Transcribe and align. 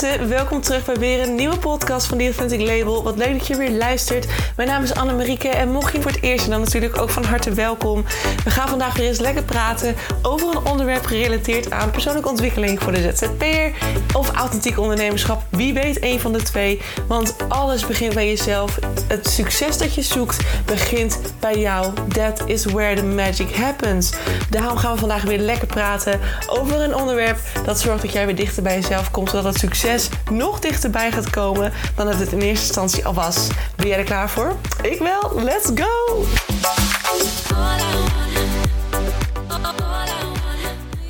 welkom 0.00 0.60
terug 0.60 0.84
bij 0.84 0.94
weer 0.94 1.22
een 1.22 1.34
nieuwe 1.34 1.58
podcast 1.58 2.06
van 2.06 2.18
The 2.18 2.24
Authentic 2.24 2.60
Label. 2.60 3.02
Wat 3.02 3.16
leuk 3.16 3.38
dat 3.38 3.46
je 3.46 3.56
weer 3.56 3.70
luistert. 3.70 4.26
Mijn 4.56 4.68
naam 4.68 4.82
is 4.82 4.94
Anne-Marieke 4.94 5.48
en 5.48 5.72
mocht 5.72 5.92
je 5.92 6.02
voor 6.02 6.10
het 6.10 6.22
eerst 6.22 6.50
dan 6.50 6.60
natuurlijk 6.60 7.00
ook 7.00 7.10
van 7.10 7.24
harte 7.24 7.52
welkom. 7.52 8.04
We 8.44 8.50
gaan 8.50 8.68
vandaag 8.68 8.96
weer 8.96 9.06
eens 9.06 9.18
lekker 9.18 9.42
praten 9.42 9.94
over 10.22 10.48
een 10.48 10.64
onderwerp 10.64 11.04
gerelateerd 11.04 11.70
aan 11.70 11.90
persoonlijke 11.90 12.28
ontwikkeling 12.28 12.82
voor 12.82 12.92
de 12.92 13.00
ZZP'er 13.00 13.72
of 14.16 14.30
authentiek 14.30 14.78
ondernemerschap. 14.78 15.42
Wie 15.50 15.74
weet 15.74 16.02
een 16.02 16.20
van 16.20 16.32
de 16.32 16.42
twee, 16.42 16.80
want 17.06 17.36
alles 17.48 17.86
begint 17.86 18.14
bij 18.14 18.26
jezelf. 18.26 18.78
Het 19.08 19.28
succes 19.28 19.78
dat 19.78 19.94
je 19.94 20.02
zoekt 20.02 20.44
begint 20.64 21.18
bij 21.40 21.58
jou. 21.58 21.92
That 22.08 22.42
is 22.46 22.64
where 22.64 22.96
the 22.96 23.04
magic 23.04 23.54
happens. 23.56 24.12
Daarom 24.50 24.76
gaan 24.76 24.92
we 24.92 24.98
vandaag 24.98 25.22
weer 25.22 25.38
lekker 25.38 25.66
praten 25.66 26.20
over 26.46 26.80
een 26.80 26.94
onderwerp 26.94 27.38
dat 27.64 27.80
zorgt 27.80 28.02
dat 28.02 28.12
jij 28.12 28.26
weer 28.26 28.36
dichter 28.36 28.62
bij 28.62 28.74
jezelf 28.74 29.10
komt, 29.10 29.30
zodat 29.30 29.44
het 29.44 29.58
succes 29.58 30.08
nog 30.30 30.58
dichterbij 30.58 31.12
gaat 31.12 31.30
komen 31.30 31.72
dan 31.94 32.08
het 32.08 32.18
het 32.18 32.32
in 32.32 32.40
eerste 32.40 32.66
instantie 32.66 33.06
al 33.06 33.14
was. 33.14 33.46
Ben 33.76 33.86
jij 33.86 33.98
er 33.98 34.04
klaar 34.04 34.30
voor? 34.30 34.56
Ik 34.82 34.98
wel. 34.98 35.32
Let's 35.42 35.70
go! 35.74 36.24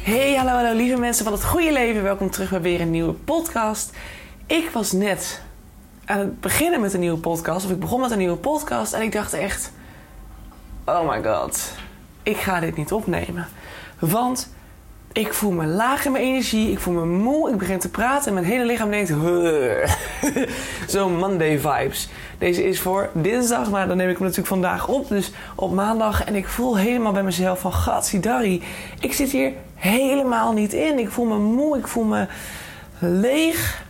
Hey, 0.07 0.37
hallo, 0.37 0.51
hallo 0.51 0.75
lieve 0.75 0.99
mensen 0.99 1.25
van 1.25 1.33
het 1.33 1.45
goede 1.45 1.73
leven. 1.73 2.03
Welkom 2.03 2.31
terug 2.31 2.51
bij 2.51 2.61
weer 2.61 2.81
een 2.81 2.91
nieuwe 2.91 3.13
podcast. 3.13 3.97
Ik 4.47 4.71
was 4.71 4.93
net 4.93 5.43
aan 6.05 6.19
het 6.19 6.41
beginnen 6.41 6.81
met 6.81 6.95
een 6.95 7.01
nieuwe 7.01 7.19
podcast, 7.19 7.65
of 7.65 7.71
ik 7.71 7.81
begon 7.81 8.01
met 8.01 8.11
een 8.11 8.19
nieuwe 8.19 8.37
podcast 8.37 8.93
en 8.93 9.03
ik 9.03 9.13
dacht 9.13 9.33
echt: 9.33 9.73
Oh 10.85 11.09
my 11.11 11.23
god, 11.23 11.73
ik 12.23 12.37
ga 12.37 12.61
dit 12.61 12.77
niet 12.77 12.93
opnemen. 12.93 13.49
Want 13.99 14.53
ik 15.17 15.33
voel 15.33 15.51
me 15.51 15.67
laag 15.67 16.05
in 16.05 16.13
mijn 16.13 16.25
energie. 16.25 16.71
Ik 16.71 16.79
voel 16.79 16.95
me 16.95 17.05
moe. 17.05 17.51
Ik 17.51 17.59
begin 17.59 17.79
te 17.79 17.91
praten 17.91 18.29
en 18.29 18.35
mijn 18.35 18.47
hele 18.47 18.65
lichaam 18.65 18.91
denkt... 18.91 19.09
Zo 20.95 21.09
Monday 21.09 21.59
vibes. 21.59 22.09
Deze 22.39 22.65
is 22.65 22.81
voor 22.81 23.11
dinsdag, 23.13 23.71
maar 23.71 23.89
dan 23.89 23.97
neem 23.97 24.09
ik 24.09 24.15
hem 24.15 24.23
natuurlijk 24.23 24.49
vandaag 24.49 24.89
op. 24.89 25.09
Dus 25.09 25.31
op 25.55 25.73
maandag. 25.73 26.25
En 26.25 26.35
ik 26.35 26.49
voel 26.49 26.77
helemaal 26.77 27.13
bij 27.13 27.23
mezelf 27.23 27.61
van... 27.61 27.73
Gatsidari, 27.73 28.63
ik 29.01 29.13
zit 29.13 29.31
hier 29.31 29.53
helemaal 29.75 30.53
niet 30.53 30.73
in. 30.73 30.99
Ik 30.99 31.11
voel 31.11 31.25
me 31.27 31.39
moe. 31.39 31.79
Ik 31.79 31.89
voel 31.89 32.05
me 32.05 32.27
leeg. 32.99 33.85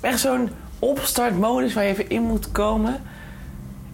Echt 0.00 0.20
zo'n 0.20 0.50
opstartmodus 0.78 1.74
waar 1.74 1.84
je 1.84 1.90
even 1.90 2.08
in 2.08 2.22
moet 2.22 2.52
komen. 2.52 3.02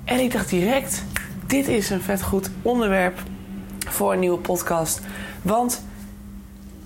En 0.04 0.18
ik 0.18 0.32
dacht 0.32 0.48
direct... 0.48 1.04
Dit 1.46 1.68
is 1.68 1.90
een 1.90 2.00
vet 2.00 2.22
goed 2.22 2.50
onderwerp 2.62 3.18
voor 3.78 4.12
een 4.12 4.18
nieuwe 4.18 4.38
podcast. 4.38 5.00
Want 5.42 5.82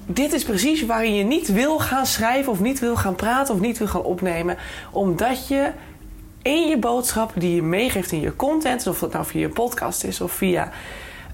dit 0.06 0.32
is 0.32 0.44
precies 0.44 0.86
waarin 0.86 1.14
je 1.14 1.24
niet 1.24 1.52
wil 1.52 1.78
gaan 1.78 2.06
schrijven 2.06 2.52
of 2.52 2.60
niet 2.60 2.78
wil 2.78 2.96
gaan 2.96 3.14
praten 3.14 3.54
of 3.54 3.60
niet 3.60 3.78
wil 3.78 3.86
gaan 3.86 4.02
opnemen. 4.02 4.56
Omdat 4.90 5.48
je 5.48 5.70
in 6.42 6.68
je 6.68 6.78
boodschap 6.78 7.32
die 7.34 7.54
je 7.54 7.62
meegeeft 7.62 8.12
in 8.12 8.20
je 8.20 8.36
content, 8.36 8.86
of 8.86 8.98
dat 8.98 9.12
nou 9.12 9.24
via 9.24 9.40
je 9.40 9.48
podcast 9.48 10.04
is 10.04 10.20
of 10.20 10.32
via 10.32 10.70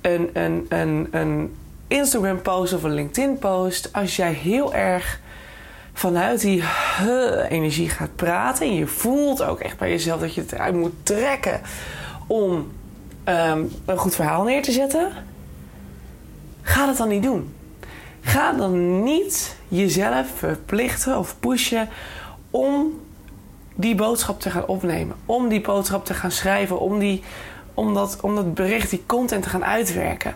een, 0.00 0.30
een, 0.32 0.66
een, 0.68 1.08
een 1.10 1.54
Instagram 1.88 2.42
post 2.42 2.72
of 2.72 2.82
een 2.82 2.94
LinkedIn 2.94 3.38
post, 3.38 3.92
als 3.92 4.16
jij 4.16 4.32
heel 4.32 4.74
erg 4.74 5.20
vanuit 5.92 6.40
die 6.40 6.62
energie 7.48 7.88
gaat 7.88 8.16
praten 8.16 8.66
en 8.66 8.74
je 8.74 8.86
voelt 8.86 9.42
ook 9.42 9.60
echt 9.60 9.78
bij 9.78 9.90
jezelf 9.90 10.20
dat 10.20 10.34
je 10.34 10.40
het 10.40 10.52
eruit 10.52 10.74
moet 10.74 10.94
trekken 11.02 11.60
om 12.26 12.72
ehm, 13.24 13.62
een 13.84 13.96
goed 13.96 14.14
verhaal 14.14 14.44
neer 14.44 14.62
te 14.62 14.72
zetten, 14.72 15.12
ga 16.62 16.86
dat 16.86 16.96
dan 16.96 17.08
niet 17.08 17.22
doen. 17.22 17.54
Ga 18.28 18.52
dan 18.52 19.02
niet 19.02 19.56
jezelf 19.68 20.26
verplichten 20.36 21.18
of 21.18 21.36
pushen 21.40 21.88
om 22.50 23.00
die 23.74 23.94
boodschap 23.94 24.40
te 24.40 24.50
gaan 24.50 24.66
opnemen. 24.66 25.16
Om 25.26 25.48
die 25.48 25.60
boodschap 25.60 26.04
te 26.04 26.14
gaan 26.14 26.30
schrijven. 26.30 26.80
Om, 26.80 26.98
die, 26.98 27.22
om, 27.74 27.94
dat, 27.94 28.18
om 28.20 28.34
dat 28.34 28.54
bericht, 28.54 28.90
die 28.90 29.02
content 29.06 29.42
te 29.42 29.48
gaan 29.48 29.64
uitwerken. 29.64 30.34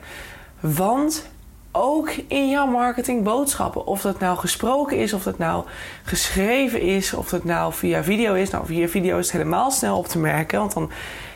Want 0.61 1.31
ook 1.73 2.11
in 2.27 2.49
jouw 2.49 2.67
marketingboodschappen, 2.67 3.87
of 3.87 4.03
dat 4.03 4.19
nou 4.19 4.39
gesproken 4.39 4.97
is, 4.99 5.13
of 5.13 5.23
dat 5.23 5.39
nou 5.39 5.65
geschreven 6.03 6.81
is, 6.81 7.15
of 7.15 7.29
dat 7.29 7.45
nou 7.45 7.73
via 7.73 8.05
video 8.05 8.35
is. 8.35 8.51
Nou, 8.51 8.67
via 8.67 8.89
video 8.89 9.19
is 9.19 9.25
het 9.25 9.33
helemaal 9.33 9.71
snel 9.71 9.99
op 9.99 10.07
te 10.07 10.19
merken. 10.19 10.59
Want 10.59 10.75
dan 10.75 10.91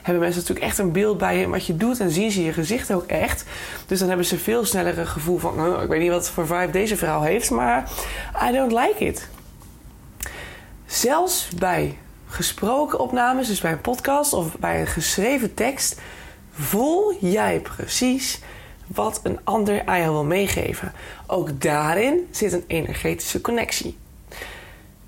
hebben 0.06 0.24
mensen 0.24 0.40
natuurlijk 0.40 0.66
echt 0.66 0.78
een 0.78 0.92
beeld 0.92 1.18
bij 1.18 1.38
je 1.38 1.48
wat 1.48 1.66
je 1.66 1.76
doet 1.76 2.00
en 2.00 2.10
zien 2.10 2.30
ze 2.30 2.44
je 2.44 2.52
gezicht 2.52 2.92
ook 2.92 3.06
echt. 3.06 3.44
Dus 3.86 3.98
dan 3.98 4.08
hebben 4.08 4.26
ze 4.26 4.38
veel 4.38 4.64
sneller 4.64 4.98
een 4.98 5.06
gevoel 5.06 5.38
van, 5.38 5.82
ik 5.82 5.88
weet 5.88 6.00
niet 6.00 6.10
wat 6.10 6.30
voor 6.30 6.46
vibe 6.46 6.70
deze 6.70 6.96
vrouw 6.96 7.20
heeft, 7.20 7.50
maar 7.50 7.90
I 8.48 8.52
don't 8.52 8.72
like 8.72 9.04
it. 9.04 9.28
Zelfs 10.86 11.48
bij 11.48 11.98
gesproken 12.26 12.98
opnames, 12.98 13.46
dus 13.46 13.60
bij 13.60 13.72
een 13.72 13.80
podcast 13.80 14.32
of 14.32 14.58
bij 14.58 14.80
een 14.80 14.86
geschreven 14.86 15.54
tekst, 15.54 16.00
voel 16.50 17.14
jij 17.20 17.60
precies 17.60 18.40
wat 18.86 19.20
een 19.22 19.38
ander 19.44 19.82
aan 19.84 20.00
jou 20.00 20.12
wil 20.12 20.24
meegeven. 20.24 20.92
Ook 21.26 21.60
daarin 21.60 22.28
zit 22.30 22.52
een 22.52 22.64
energetische 22.66 23.40
connectie. 23.40 23.96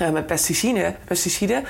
uh, 0.00 0.10
met 0.10 0.26
pesticiden, 0.26 0.96
pesticiden, 1.04 1.64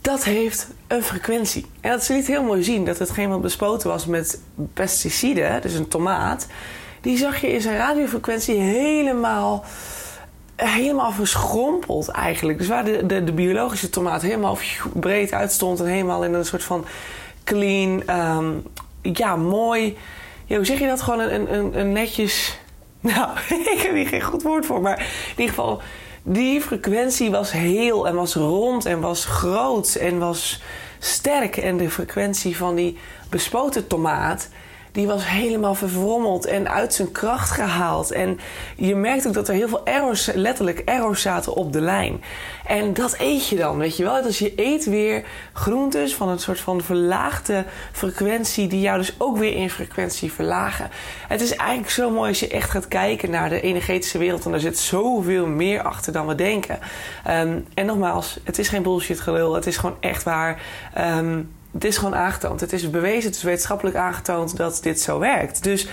dat 0.00 0.24
heeft 0.24 0.68
een 0.86 1.02
frequentie. 1.02 1.66
En 1.80 1.90
dat 1.90 2.00
is 2.00 2.08
niet 2.08 2.26
heel 2.26 2.42
mooi 2.42 2.62
zien 2.62 2.84
dat 2.84 2.98
hetgeen 2.98 3.28
wat 3.28 3.40
bespoten 3.40 3.88
was 3.88 4.06
met 4.06 4.40
pesticiden, 4.72 5.62
dus 5.62 5.74
een 5.74 5.88
tomaat 5.88 6.46
die 7.06 7.16
zag 7.16 7.40
je 7.40 7.52
in 7.52 7.60
zijn 7.60 7.76
radiofrequentie 7.76 8.54
helemaal, 8.54 9.64
helemaal 10.56 11.12
verschrompeld 11.12 12.08
eigenlijk. 12.08 12.58
Dus 12.58 12.68
waar 12.68 12.84
de, 12.84 13.06
de, 13.06 13.24
de 13.24 13.32
biologische 13.32 13.90
tomaat 13.90 14.22
helemaal 14.22 14.58
breed 14.92 15.32
uitstond 15.32 15.80
en 15.80 15.86
helemaal 15.86 16.24
in 16.24 16.34
een 16.34 16.44
soort 16.44 16.64
van 16.64 16.84
clean, 17.44 18.02
ehm, 18.06 18.52
ja, 19.02 19.36
mooi. 19.36 19.96
Hoe 20.48 20.64
zeg 20.64 20.78
je 20.78 20.86
dat? 20.86 21.02
Gewoon 21.02 21.20
een, 21.20 21.54
een, 21.54 21.78
een 21.78 21.92
netjes. 21.92 22.34
Nou, 23.00 23.30
ik 23.74 23.80
heb 23.86 23.94
hier 23.94 24.06
geen 24.06 24.22
goed 24.22 24.42
woord 24.42 24.66
voor, 24.66 24.80
maar 24.80 24.98
in 24.98 25.06
ieder 25.30 25.54
geval, 25.54 25.80
die 26.22 26.60
frequentie 26.60 27.30
was 27.30 27.52
heel 27.52 28.06
en 28.06 28.14
was 28.14 28.34
rond 28.34 28.86
en 28.86 29.00
was 29.00 29.24
groot 29.24 29.94
en 29.94 30.18
was 30.18 30.62
sterk. 30.98 31.56
En 31.56 31.76
de 31.76 31.90
frequentie 31.90 32.56
van 32.56 32.74
die 32.74 32.98
bespoten 33.28 33.86
tomaat 33.86 34.48
die 34.96 35.06
was 35.06 35.28
helemaal 35.28 35.74
verwrommeld 35.74 36.46
en 36.46 36.68
uit 36.68 36.94
zijn 36.94 37.12
kracht 37.12 37.50
gehaald. 37.50 38.10
En 38.10 38.38
je 38.76 38.94
merkt 38.94 39.26
ook 39.26 39.34
dat 39.34 39.48
er 39.48 39.54
heel 39.54 39.68
veel 39.68 39.86
errors, 39.86 40.30
letterlijk 40.34 40.78
errors 40.78 41.22
zaten 41.22 41.54
op 41.54 41.72
de 41.72 41.80
lijn. 41.80 42.22
En 42.66 42.94
dat 42.94 43.14
eet 43.18 43.48
je 43.48 43.56
dan, 43.56 43.78
weet 43.78 43.96
je 43.96 44.04
wel. 44.04 44.22
Dus 44.22 44.38
je 44.38 44.52
eet 44.56 44.84
weer 44.84 45.24
groentes 45.52 46.14
van 46.14 46.28
een 46.28 46.38
soort 46.38 46.60
van 46.60 46.80
verlaagde 46.80 47.64
frequentie, 47.92 48.66
die 48.66 48.80
jou 48.80 48.98
dus 48.98 49.14
ook 49.18 49.36
weer 49.36 49.54
in 49.54 49.70
frequentie 49.70 50.32
verlagen. 50.32 50.90
Het 51.28 51.40
is 51.40 51.56
eigenlijk 51.56 51.90
zo 51.90 52.10
mooi 52.10 52.28
als 52.28 52.40
je 52.40 52.48
echt 52.48 52.70
gaat 52.70 52.88
kijken 52.88 53.30
naar 53.30 53.48
de 53.48 53.60
energetische 53.60 54.18
wereld. 54.18 54.46
En 54.46 54.52
er 54.52 54.60
zit 54.60 54.78
zoveel 54.78 55.46
meer 55.46 55.82
achter 55.82 56.12
dan 56.12 56.26
we 56.26 56.34
denken. 56.34 56.78
Um, 57.30 57.66
en 57.74 57.86
nogmaals, 57.86 58.38
het 58.44 58.58
is 58.58 58.68
geen 58.68 58.82
bullshit 58.82 59.20
gelul. 59.20 59.54
Het 59.54 59.66
is 59.66 59.76
gewoon 59.76 59.96
echt 60.00 60.22
waar. 60.22 60.62
Um, 60.98 61.55
het 61.76 61.84
is 61.84 61.96
gewoon 61.96 62.14
aangetoond. 62.14 62.60
Het 62.60 62.72
is 62.72 62.90
bewezen, 62.90 63.28
het 63.28 63.36
is 63.36 63.42
wetenschappelijk 63.42 63.96
aangetoond 63.96 64.56
dat 64.56 64.78
dit 64.82 65.00
zo 65.00 65.18
werkt. 65.18 65.62
Dus 65.62 65.88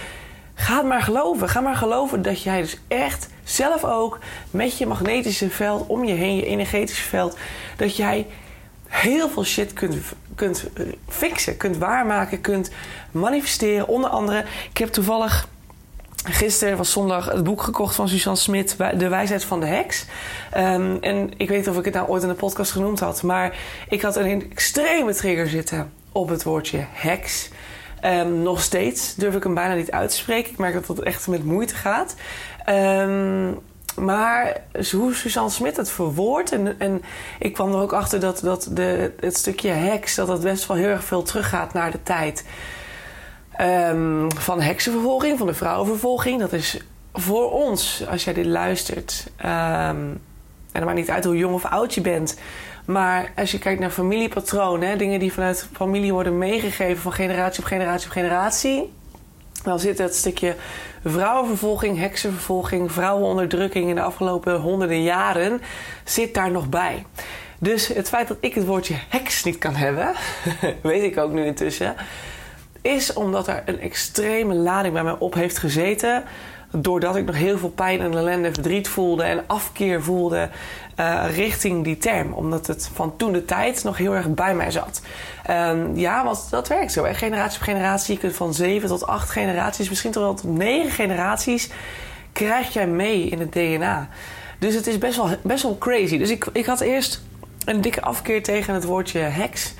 ga 0.53 0.81
maar 0.81 1.01
geloven. 1.01 1.49
Ga 1.49 1.61
maar 1.61 1.75
geloven 1.75 2.21
dat 2.21 2.41
jij 2.41 2.61
dus 2.61 2.77
echt 2.87 3.27
zelf 3.43 3.83
ook 3.83 4.19
met 4.51 4.77
je 4.77 4.85
magnetische 4.85 5.49
veld 5.49 5.87
om 5.87 6.03
je 6.03 6.13
heen, 6.13 6.35
je 6.35 6.45
energetische 6.45 7.03
veld, 7.03 7.37
dat 7.77 7.95
jij 7.95 8.27
heel 8.87 9.29
veel 9.29 9.43
shit 9.43 9.73
kunt, 9.73 9.95
kunt 10.35 10.65
fixen, 11.07 11.57
kunt 11.57 11.77
waarmaken, 11.77 12.41
kunt 12.41 12.71
manifesteren. 13.11 13.87
Onder 13.87 14.09
andere, 14.09 14.45
ik 14.69 14.77
heb 14.77 14.89
toevallig 14.89 15.47
gisteren 16.23 16.77
was 16.77 16.91
zondag 16.91 17.25
het 17.25 17.43
boek 17.43 17.61
gekocht 17.61 17.95
van 17.95 18.07
Suzanne 18.07 18.39
Smit, 18.39 18.77
De 18.97 19.07
Wijsheid 19.07 19.43
van 19.43 19.59
de 19.59 19.65
Heks. 19.65 20.05
Um, 20.57 20.97
en 21.01 21.31
ik 21.37 21.49
weet 21.49 21.57
niet 21.57 21.69
of 21.69 21.77
ik 21.77 21.85
het 21.85 21.93
nou 21.93 22.07
ooit 22.07 22.23
in 22.23 22.29
een 22.29 22.35
podcast 22.35 22.71
genoemd 22.71 22.99
had, 22.99 23.23
maar 23.23 23.57
ik 23.89 24.01
had 24.01 24.15
een 24.15 24.51
extreme 24.51 25.13
trigger 25.13 25.47
zitten 25.47 25.91
op 26.11 26.29
het 26.29 26.43
woordje 26.43 26.85
heks. 26.91 27.49
Um, 28.05 28.41
nog 28.41 28.61
steeds 28.61 29.15
durf 29.15 29.35
ik 29.35 29.43
hem 29.43 29.53
bijna 29.53 29.73
niet 29.73 29.91
uit 29.91 30.09
te 30.09 30.15
spreken. 30.15 30.51
Ik 30.51 30.57
merk 30.57 30.73
dat 30.73 30.87
het 30.87 30.99
echt 30.99 31.27
met 31.27 31.43
moeite 31.43 31.75
gaat. 31.75 32.15
Um, 32.69 33.59
maar 33.95 34.61
hoe 34.91 35.13
Suzanne 35.13 35.49
Smit 35.49 35.77
het 35.77 35.89
verwoordt. 35.89 36.51
En, 36.51 36.79
en 36.79 37.01
ik 37.39 37.53
kwam 37.53 37.71
er 37.71 37.81
ook 37.81 37.93
achter 37.93 38.19
dat, 38.19 38.39
dat 38.43 38.67
de, 38.71 39.11
het 39.19 39.37
stukje 39.37 39.69
heks... 39.69 40.15
dat 40.15 40.27
dat 40.27 40.41
best 40.41 40.67
wel 40.67 40.77
heel 40.77 40.87
erg 40.87 41.03
veel 41.03 41.23
teruggaat 41.23 41.73
naar 41.73 41.91
de 41.91 42.03
tijd... 42.03 42.45
Um, 43.61 44.31
van 44.31 44.61
heksenvervolging, 44.61 45.37
van 45.37 45.47
de 45.47 45.53
vrouwenvervolging. 45.53 46.39
Dat 46.39 46.53
is 46.53 46.79
voor 47.13 47.51
ons, 47.51 48.03
als 48.09 48.23
jij 48.23 48.33
dit 48.33 48.45
luistert... 48.45 49.27
Um, 49.39 50.21
en 50.71 50.79
het 50.79 50.83
maakt 50.83 50.97
niet 50.97 51.09
uit 51.09 51.25
hoe 51.25 51.37
jong 51.37 51.53
of 51.53 51.65
oud 51.65 51.93
je 51.93 52.01
bent... 52.01 52.37
Maar 52.85 53.31
als 53.35 53.51
je 53.51 53.59
kijkt 53.59 53.79
naar 53.79 53.89
familiepatronen, 53.89 54.97
dingen 54.97 55.19
die 55.19 55.33
vanuit 55.33 55.67
familie 55.73 56.13
worden 56.13 56.37
meegegeven 56.37 57.01
van 57.01 57.13
generatie 57.13 57.61
op 57.61 57.67
generatie 57.67 58.07
op 58.07 58.13
generatie, 58.13 58.93
dan 59.63 59.79
zit 59.79 59.97
het 59.97 60.15
stukje 60.15 60.55
vrouwenvervolging, 61.05 61.97
heksenvervolging, 61.97 62.91
vrouwenonderdrukking 62.91 63.89
in 63.89 63.95
de 63.95 64.01
afgelopen 64.01 64.59
honderden 64.59 65.03
jaren 65.03 65.61
zit 66.03 66.33
daar 66.33 66.51
nog 66.51 66.69
bij. 66.69 67.05
Dus 67.59 67.87
het 67.87 68.09
feit 68.09 68.27
dat 68.27 68.37
ik 68.39 68.53
het 68.53 68.65
woordje 68.65 68.95
heks 69.09 69.43
niet 69.43 69.57
kan 69.57 69.75
hebben, 69.75 70.13
weet 70.81 71.03
ik 71.03 71.17
ook 71.17 71.31
nu 71.31 71.45
intussen, 71.45 71.95
is 72.83 73.13
omdat 73.13 73.47
er 73.47 73.63
een 73.65 73.79
extreme 73.79 74.53
lading 74.53 74.93
bij 74.93 75.03
mij 75.03 75.15
op 75.19 75.33
heeft 75.33 75.57
gezeten. 75.57 76.23
Doordat 76.71 77.15
ik 77.15 77.25
nog 77.25 77.35
heel 77.35 77.57
veel 77.57 77.69
pijn 77.69 78.01
en 78.01 78.13
ellende, 78.13 78.53
verdriet 78.53 78.87
voelde 78.87 79.23
en 79.23 79.43
afkeer 79.47 80.03
voelde 80.03 80.49
uh, 80.99 81.23
richting 81.35 81.83
die 81.83 81.97
term. 81.97 82.33
Omdat 82.33 82.67
het 82.67 82.89
van 82.93 83.17
toen 83.17 83.31
de 83.31 83.45
tijd 83.45 83.83
nog 83.83 83.97
heel 83.97 84.15
erg 84.15 84.33
bij 84.33 84.55
mij 84.55 84.71
zat. 84.71 85.01
Um, 85.49 85.97
ja, 85.97 86.23
want 86.23 86.47
dat 86.49 86.67
werkt 86.67 86.91
zo. 86.91 87.05
Hè? 87.05 87.13
Generatie 87.13 87.59
op 87.59 87.63
generatie. 87.63 88.13
Je 88.13 88.19
kunt 88.19 88.35
van 88.35 88.53
zeven 88.53 88.89
tot 88.89 89.07
acht 89.07 89.29
generaties, 89.29 89.89
misschien 89.89 90.11
tot 90.11 90.23
wel 90.23 90.33
tot 90.33 90.57
negen 90.57 90.91
generaties, 90.91 91.69
krijg 92.31 92.73
jij 92.73 92.87
mee 92.87 93.27
in 93.27 93.39
het 93.39 93.51
DNA. 93.51 94.09
Dus 94.59 94.75
het 94.75 94.87
is 94.87 94.97
best 94.97 95.15
wel, 95.15 95.29
best 95.41 95.63
wel 95.63 95.77
crazy. 95.77 96.17
Dus 96.17 96.29
ik, 96.29 96.47
ik 96.53 96.65
had 96.65 96.79
eerst 96.79 97.21
een 97.65 97.81
dikke 97.81 98.01
afkeer 98.01 98.43
tegen 98.43 98.73
het 98.73 98.83
woordje 98.83 99.19
heks. 99.19 99.73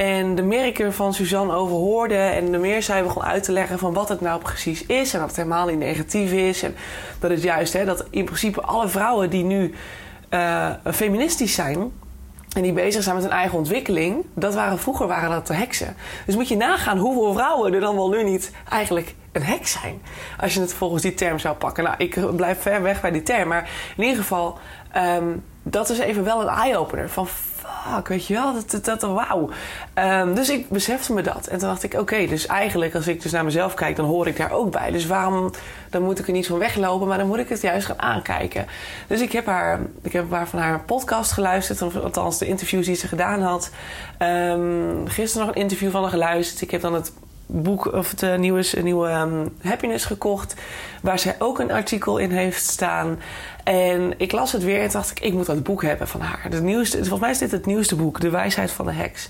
En 0.00 0.34
de 0.34 0.42
meer 0.42 0.66
ik 0.66 0.78
er 0.78 0.92
van 0.92 1.14
Suzanne 1.14 1.52
over 1.52 1.76
hoorde 1.76 2.16
en 2.16 2.52
de 2.52 2.58
meer 2.58 2.82
zij 2.82 3.02
begon 3.02 3.22
uit 3.22 3.42
te 3.42 3.52
leggen 3.52 3.78
van 3.78 3.92
wat 3.92 4.08
het 4.08 4.20
nou 4.20 4.40
precies 4.40 4.86
is 4.86 5.12
en 5.12 5.18
dat 5.18 5.28
het 5.28 5.36
helemaal 5.36 5.66
niet 5.66 5.78
negatief 5.78 6.32
is 6.32 6.62
en 6.62 6.74
dat 7.18 7.30
het 7.30 7.42
juist 7.42 7.72
hè, 7.72 7.84
dat 7.84 8.04
in 8.10 8.24
principe 8.24 8.60
alle 8.60 8.88
vrouwen 8.88 9.30
die 9.30 9.44
nu 9.44 9.74
uh, 10.30 10.70
feministisch 10.92 11.54
zijn 11.54 11.92
en 12.56 12.62
die 12.62 12.72
bezig 12.72 13.02
zijn 13.02 13.14
met 13.14 13.24
hun 13.24 13.34
eigen 13.34 13.58
ontwikkeling, 13.58 14.24
dat 14.34 14.54
waren 14.54 14.78
vroeger 14.78 15.06
waren 15.06 15.30
dat 15.30 15.46
de 15.46 15.54
heksen. 15.54 15.96
Dus 16.26 16.34
moet 16.34 16.48
je 16.48 16.56
nagaan 16.56 16.98
hoeveel 16.98 17.32
vrouwen 17.32 17.74
er 17.74 17.80
dan 17.80 17.96
wel 17.96 18.08
nu 18.08 18.24
niet 18.24 18.52
eigenlijk 18.68 19.14
een 19.32 19.42
heks 19.42 19.72
zijn. 19.72 20.02
Als 20.38 20.54
je 20.54 20.60
het 20.60 20.74
volgens 20.74 21.02
die 21.02 21.14
term 21.14 21.38
zou 21.38 21.56
pakken. 21.56 21.84
Nou, 21.84 21.96
ik 21.98 22.36
blijf 22.36 22.60
ver 22.62 22.82
weg 22.82 23.00
bij 23.00 23.10
die 23.10 23.22
term. 23.22 23.48
Maar 23.48 23.70
in 23.96 24.02
ieder 24.02 24.18
geval, 24.18 24.58
um, 24.96 25.44
dat 25.62 25.90
is 25.90 25.98
even 25.98 26.24
wel 26.24 26.40
een 26.40 26.48
eye-opener. 26.48 27.08
Van 27.08 27.26
fuck, 27.84 28.08
weet 28.08 28.26
je 28.26 28.34
wel, 28.34 28.52
dat, 28.52 28.70
dat, 28.70 28.84
dat 28.84 29.02
wauw. 29.02 29.50
Um, 29.94 30.34
dus 30.34 30.48
ik 30.50 30.68
besefte 30.68 31.12
me 31.12 31.22
dat. 31.22 31.46
En 31.46 31.58
toen 31.58 31.68
dacht 31.68 31.82
ik, 31.82 31.94
oké, 31.94 32.26
dus 32.26 32.46
eigenlijk 32.46 32.94
als 32.94 33.06
ik 33.06 33.22
dus 33.22 33.32
naar 33.32 33.44
mezelf 33.44 33.74
kijk, 33.74 33.96
dan 33.96 34.04
hoor 34.04 34.26
ik 34.26 34.36
daar 34.36 34.52
ook 34.52 34.70
bij. 34.70 34.90
Dus 34.90 35.06
waarom, 35.06 35.50
dan 35.90 36.02
moet 36.02 36.18
ik 36.18 36.26
er 36.26 36.32
niet 36.32 36.46
van 36.46 36.58
weglopen, 36.58 37.08
maar 37.08 37.18
dan 37.18 37.26
moet 37.26 37.38
ik 37.38 37.48
het 37.48 37.60
juist 37.60 37.86
gaan 37.86 38.00
aankijken. 38.00 38.66
Dus 39.06 39.20
ik 39.20 39.32
heb, 39.32 39.46
haar, 39.46 39.80
ik 40.02 40.12
heb 40.12 40.30
haar 40.30 40.48
van 40.48 40.58
haar 40.58 40.80
podcast 40.80 41.32
geluisterd, 41.32 41.82
of 41.82 41.96
althans 41.96 42.38
de 42.38 42.46
interviews 42.46 42.86
die 42.86 42.94
ze 42.94 43.08
gedaan 43.08 43.42
had. 43.42 43.70
Um, 44.18 45.08
gisteren 45.08 45.46
nog 45.46 45.56
een 45.56 45.62
interview 45.62 45.90
van 45.90 46.02
haar 46.02 46.10
geluisterd. 46.10 46.60
Ik 46.60 46.70
heb 46.70 46.80
dan 46.80 46.94
het 46.94 47.12
boek 47.46 47.92
of 47.92 48.10
het 48.10 48.22
uh, 48.22 48.34
nieuwe, 48.34 48.64
nieuwe 48.82 49.10
um, 49.10 49.56
Happiness 49.62 50.04
gekocht. 50.04 50.54
Waar 51.02 51.18
zij 51.18 51.36
ook 51.38 51.58
een 51.58 51.72
artikel 51.72 52.18
in 52.18 52.30
heeft 52.30 52.64
staan. 52.64 53.18
En 53.70 54.14
ik 54.16 54.32
las 54.32 54.52
het 54.52 54.64
weer 54.64 54.80
en 54.80 54.90
dacht 54.90 55.10
ik, 55.10 55.20
ik 55.20 55.32
moet 55.32 55.46
dat 55.46 55.62
boek 55.62 55.82
hebben 55.82 56.08
van 56.08 56.20
haar. 56.20 56.42
Het 56.42 56.62
nieuwste, 56.62 56.96
volgens 56.96 57.20
mij 57.20 57.30
is 57.30 57.38
dit 57.38 57.50
het 57.50 57.66
nieuwste 57.66 57.96
boek, 57.96 58.20
De 58.20 58.30
Wijsheid 58.30 58.70
van 58.70 58.86
de 58.86 58.92
Heks. 58.92 59.28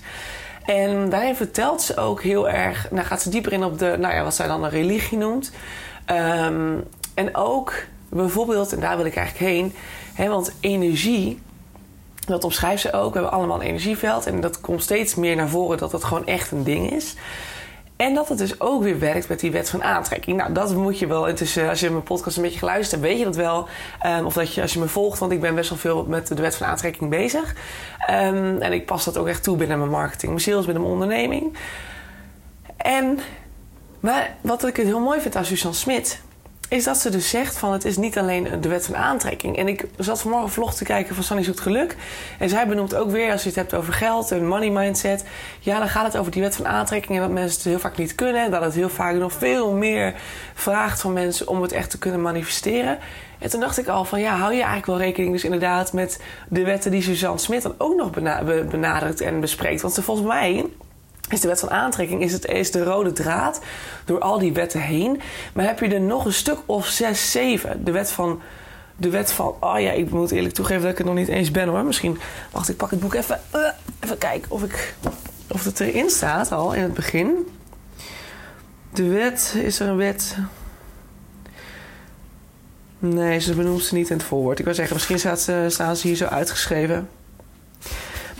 En 0.65 1.09
daarin 1.09 1.35
vertelt 1.35 1.81
ze 1.81 1.97
ook 1.97 2.21
heel 2.21 2.49
erg, 2.49 2.91
nou 2.91 3.05
gaat 3.05 3.21
ze 3.21 3.29
dieper 3.29 3.53
in 3.53 3.63
op 3.63 3.79
de, 3.79 3.95
nou 3.99 4.13
ja, 4.13 4.23
wat 4.23 4.35
zij 4.35 4.47
dan 4.47 4.63
een 4.63 4.69
religie 4.69 5.17
noemt. 5.17 5.51
Um, 6.11 6.83
en 7.13 7.35
ook 7.35 7.73
bijvoorbeeld, 8.09 8.73
en 8.73 8.79
daar 8.79 8.97
wil 8.97 9.05
ik 9.05 9.15
eigenlijk 9.15 9.51
heen, 9.51 9.73
hè, 10.13 10.27
want 10.27 10.53
energie, 10.59 11.39
dat 12.25 12.43
omschrijft 12.43 12.81
ze 12.81 12.93
ook. 12.93 13.13
We 13.13 13.19
hebben 13.19 13.37
allemaal 13.37 13.61
een 13.61 13.67
energieveld 13.67 14.25
en 14.25 14.41
dat 14.41 14.61
komt 14.61 14.83
steeds 14.83 15.15
meer 15.15 15.35
naar 15.35 15.49
voren 15.49 15.77
dat 15.77 15.91
dat 15.91 16.03
gewoon 16.03 16.25
echt 16.25 16.51
een 16.51 16.63
ding 16.63 16.91
is. 16.91 17.15
En 18.01 18.13
dat 18.13 18.29
het 18.29 18.37
dus 18.37 18.59
ook 18.59 18.83
weer 18.83 18.99
werkt 18.99 19.27
met 19.27 19.39
die 19.39 19.51
wet 19.51 19.69
van 19.69 19.83
aantrekking. 19.83 20.37
Nou, 20.37 20.53
dat 20.53 20.75
moet 20.75 20.99
je 20.99 21.07
wel. 21.07 21.27
Intussen, 21.27 21.69
als 21.69 21.79
je 21.79 21.89
mijn 21.89 22.03
podcast 22.03 22.37
een 22.37 22.43
beetje 22.43 22.59
geluisterd 22.59 23.01
hebt, 23.01 23.13
weet 23.13 23.19
je 23.19 23.25
dat 23.25 23.35
wel. 23.35 23.67
Um, 24.05 24.25
of 24.25 24.33
dat 24.33 24.53
je, 24.53 24.61
als 24.61 24.73
je 24.73 24.79
me 24.79 24.87
volgt, 24.87 25.19
want 25.19 25.31
ik 25.31 25.41
ben 25.41 25.55
best 25.55 25.69
wel 25.69 25.77
veel 25.77 26.05
met 26.05 26.27
de 26.27 26.35
wet 26.35 26.55
van 26.55 26.67
aantrekking 26.67 27.09
bezig. 27.09 27.55
Um, 28.09 28.57
en 28.61 28.73
ik 28.73 28.85
pas 28.85 29.05
dat 29.05 29.17
ook 29.17 29.27
echt 29.27 29.43
toe 29.43 29.57
binnen 29.57 29.77
mijn 29.77 29.89
marketing, 29.89 30.31
mijn 30.31 30.43
sales, 30.43 30.65
binnen 30.65 30.83
mijn 30.83 30.93
onderneming. 30.93 31.57
En 32.77 33.19
maar 33.99 34.35
wat 34.41 34.65
ik 34.67 34.77
het 34.77 34.85
heel 34.85 34.99
mooi 34.99 35.21
vind 35.21 35.35
aan 35.35 35.45
Suzanne 35.45 35.77
Smit 35.77 36.21
is 36.71 36.83
dat 36.83 36.97
ze 36.97 37.09
dus 37.09 37.29
zegt 37.29 37.57
van 37.57 37.71
het 37.71 37.85
is 37.85 37.97
niet 37.97 38.17
alleen 38.17 38.47
de 38.61 38.69
wet 38.69 38.85
van 38.85 38.95
aantrekking. 38.95 39.57
En 39.57 39.67
ik 39.67 39.85
zat 39.97 40.21
vanmorgen 40.21 40.49
vlog 40.49 40.73
te 40.73 40.83
kijken 40.83 41.15
van 41.15 41.23
Sunny 41.23 41.43
Zoekt 41.43 41.59
Geluk. 41.59 41.95
En 42.39 42.49
zij 42.49 42.67
benoemt 42.67 42.95
ook 42.95 43.11
weer, 43.11 43.31
als 43.31 43.41
je 43.41 43.47
het 43.47 43.57
hebt 43.57 43.73
over 43.73 43.93
geld 43.93 44.31
en 44.31 44.47
money 44.47 44.69
mindset. 44.69 45.25
Ja, 45.59 45.79
dan 45.79 45.87
gaat 45.89 46.05
het 46.05 46.17
over 46.17 46.31
die 46.31 46.41
wet 46.41 46.55
van 46.55 46.67
aantrekking 46.67 47.15
en 47.15 47.23
dat 47.23 47.31
mensen 47.31 47.57
het 47.57 47.63
heel 47.63 47.79
vaak 47.79 47.97
niet 47.97 48.15
kunnen. 48.15 48.43
En 48.43 48.51
dat 48.51 48.63
het 48.63 48.73
heel 48.73 48.89
vaak 48.89 49.15
nog 49.15 49.33
veel 49.33 49.71
meer 49.71 50.13
vraagt 50.53 51.01
van 51.01 51.13
mensen 51.13 51.47
om 51.47 51.61
het 51.61 51.71
echt 51.71 51.89
te 51.89 51.97
kunnen 51.97 52.21
manifesteren. 52.21 52.97
En 53.39 53.49
toen 53.49 53.59
dacht 53.59 53.77
ik 53.77 53.87
al 53.87 54.05
van 54.05 54.19
ja, 54.19 54.35
hou 54.35 54.49
je 54.49 54.55
eigenlijk 54.55 54.85
wel 54.85 54.97
rekening 54.97 55.31
dus 55.31 55.43
inderdaad 55.43 55.93
met 55.93 56.21
de 56.49 56.63
wetten 56.63 56.91
die 56.91 57.01
Suzanne 57.01 57.37
Smit 57.37 57.61
dan 57.61 57.75
ook 57.77 57.95
nog 57.95 58.09
benadrukt 58.69 59.21
en 59.21 59.39
bespreekt. 59.39 59.81
Want 59.81 59.93
ze 59.93 60.01
volgens 60.01 60.27
mij 60.27 60.65
is 61.31 61.41
de 61.41 61.47
wet 61.47 61.59
van 61.59 61.69
aantrekking 61.69 62.21
is, 62.21 62.31
het, 62.31 62.45
is 62.45 62.71
de 62.71 62.83
rode 62.83 63.13
draad 63.13 63.61
door 64.05 64.19
al 64.19 64.39
die 64.39 64.53
wetten 64.53 64.81
heen. 64.81 65.21
Maar 65.53 65.65
heb 65.65 65.79
je 65.79 65.87
er 65.87 66.01
nog 66.01 66.25
een 66.25 66.33
stuk 66.33 66.57
of 66.65 66.87
zes, 66.87 67.31
zeven. 67.31 67.83
De 67.83 67.91
wet 67.91 68.11
van... 68.11 68.41
De 68.95 69.09
wet 69.09 69.31
van... 69.31 69.55
Oh 69.59 69.79
ja, 69.79 69.91
ik 69.91 70.09
moet 70.09 70.31
eerlijk 70.31 70.53
toegeven 70.53 70.81
dat 70.81 70.91
ik 70.91 70.97
het 70.97 71.07
nog 71.07 71.15
niet 71.15 71.27
eens 71.27 71.51
ben 71.51 71.67
hoor. 71.67 71.83
Misschien... 71.83 72.19
Wacht, 72.51 72.69
ik 72.69 72.77
pak 72.77 72.91
het 72.91 72.99
boek 72.99 73.13
even... 73.13 73.39
Uh, 73.55 73.69
even 73.99 74.17
kijken 74.17 74.51
of, 74.51 74.63
ik, 74.63 74.95
of 75.47 75.63
het 75.63 75.79
erin 75.79 76.09
staat 76.09 76.51
al 76.51 76.73
in 76.73 76.81
het 76.81 76.93
begin. 76.93 77.47
De 78.93 79.07
wet... 79.07 79.55
Is 79.57 79.79
er 79.79 79.87
een 79.87 79.97
wet... 79.97 80.37
Nee, 82.99 83.39
ze 83.39 83.53
benoemt 83.53 83.83
ze 83.83 83.93
niet 83.93 84.09
in 84.09 84.17
het 84.17 84.25
voorwoord. 84.25 84.59
Ik 84.59 84.65
wil 84.65 84.73
zeggen, 84.73 84.93
misschien 84.93 85.19
staat 85.19 85.41
ze, 85.41 85.65
staan 85.69 85.95
ze 85.95 86.07
hier 86.07 86.15
zo 86.15 86.25
uitgeschreven. 86.25 87.09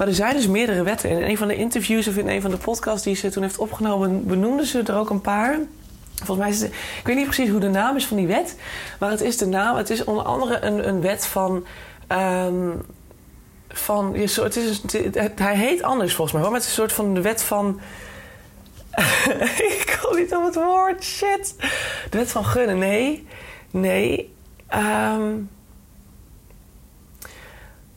Maar 0.01 0.09
er 0.09 0.15
zijn 0.15 0.35
dus 0.35 0.47
meerdere 0.47 0.83
wetten. 0.83 1.09
En 1.09 1.17
in 1.17 1.29
een 1.29 1.37
van 1.37 1.47
de 1.47 1.55
interviews 1.55 2.07
of 2.07 2.17
in 2.17 2.27
een 2.27 2.41
van 2.41 2.51
de 2.51 2.57
podcasts 2.57 3.03
die 3.03 3.15
ze 3.15 3.29
toen 3.29 3.43
heeft 3.43 3.57
opgenomen, 3.57 4.25
benoemden 4.25 4.65
ze 4.65 4.81
er 4.85 4.95
ook 4.95 5.09
een 5.09 5.21
paar. 5.21 5.59
Volgens 6.15 6.37
mij 6.37 6.49
is 6.49 6.61
het, 6.61 6.71
ik 6.71 7.01
weet 7.03 7.15
niet 7.15 7.25
precies 7.25 7.49
hoe 7.49 7.59
de 7.59 7.69
naam 7.69 7.95
is 7.95 8.05
van 8.05 8.17
die 8.17 8.27
wet, 8.27 8.55
maar 8.99 9.09
het 9.09 9.21
is 9.21 9.37
de 9.37 9.45
naam. 9.45 9.75
Het 9.75 9.89
is 9.89 10.03
onder 10.03 10.23
andere 10.23 10.61
een, 10.61 10.87
een 10.87 11.01
wet 11.01 11.25
van. 11.25 11.65
Um, 12.07 12.85
van 13.69 14.15
het 14.15 14.55
is, 14.55 14.81
hij 15.35 15.55
heet 15.55 15.83
anders 15.83 16.13
volgens 16.13 16.37
mij 16.37 16.49
maar 16.49 16.59
het 16.59 16.61
is 16.61 16.67
een 16.67 16.75
soort 16.75 16.93
van 16.93 17.13
de 17.13 17.21
wet 17.21 17.43
van. 17.43 17.79
ik 19.71 19.99
kom 20.01 20.17
niet 20.17 20.35
op 20.35 20.45
het 20.45 20.55
woord, 20.55 21.03
shit. 21.03 21.55
De 22.09 22.17
wet 22.17 22.31
van 22.31 22.45
gunnen, 22.45 22.77
nee. 22.77 23.27
Nee. 23.71 24.33
Um, 24.73 25.49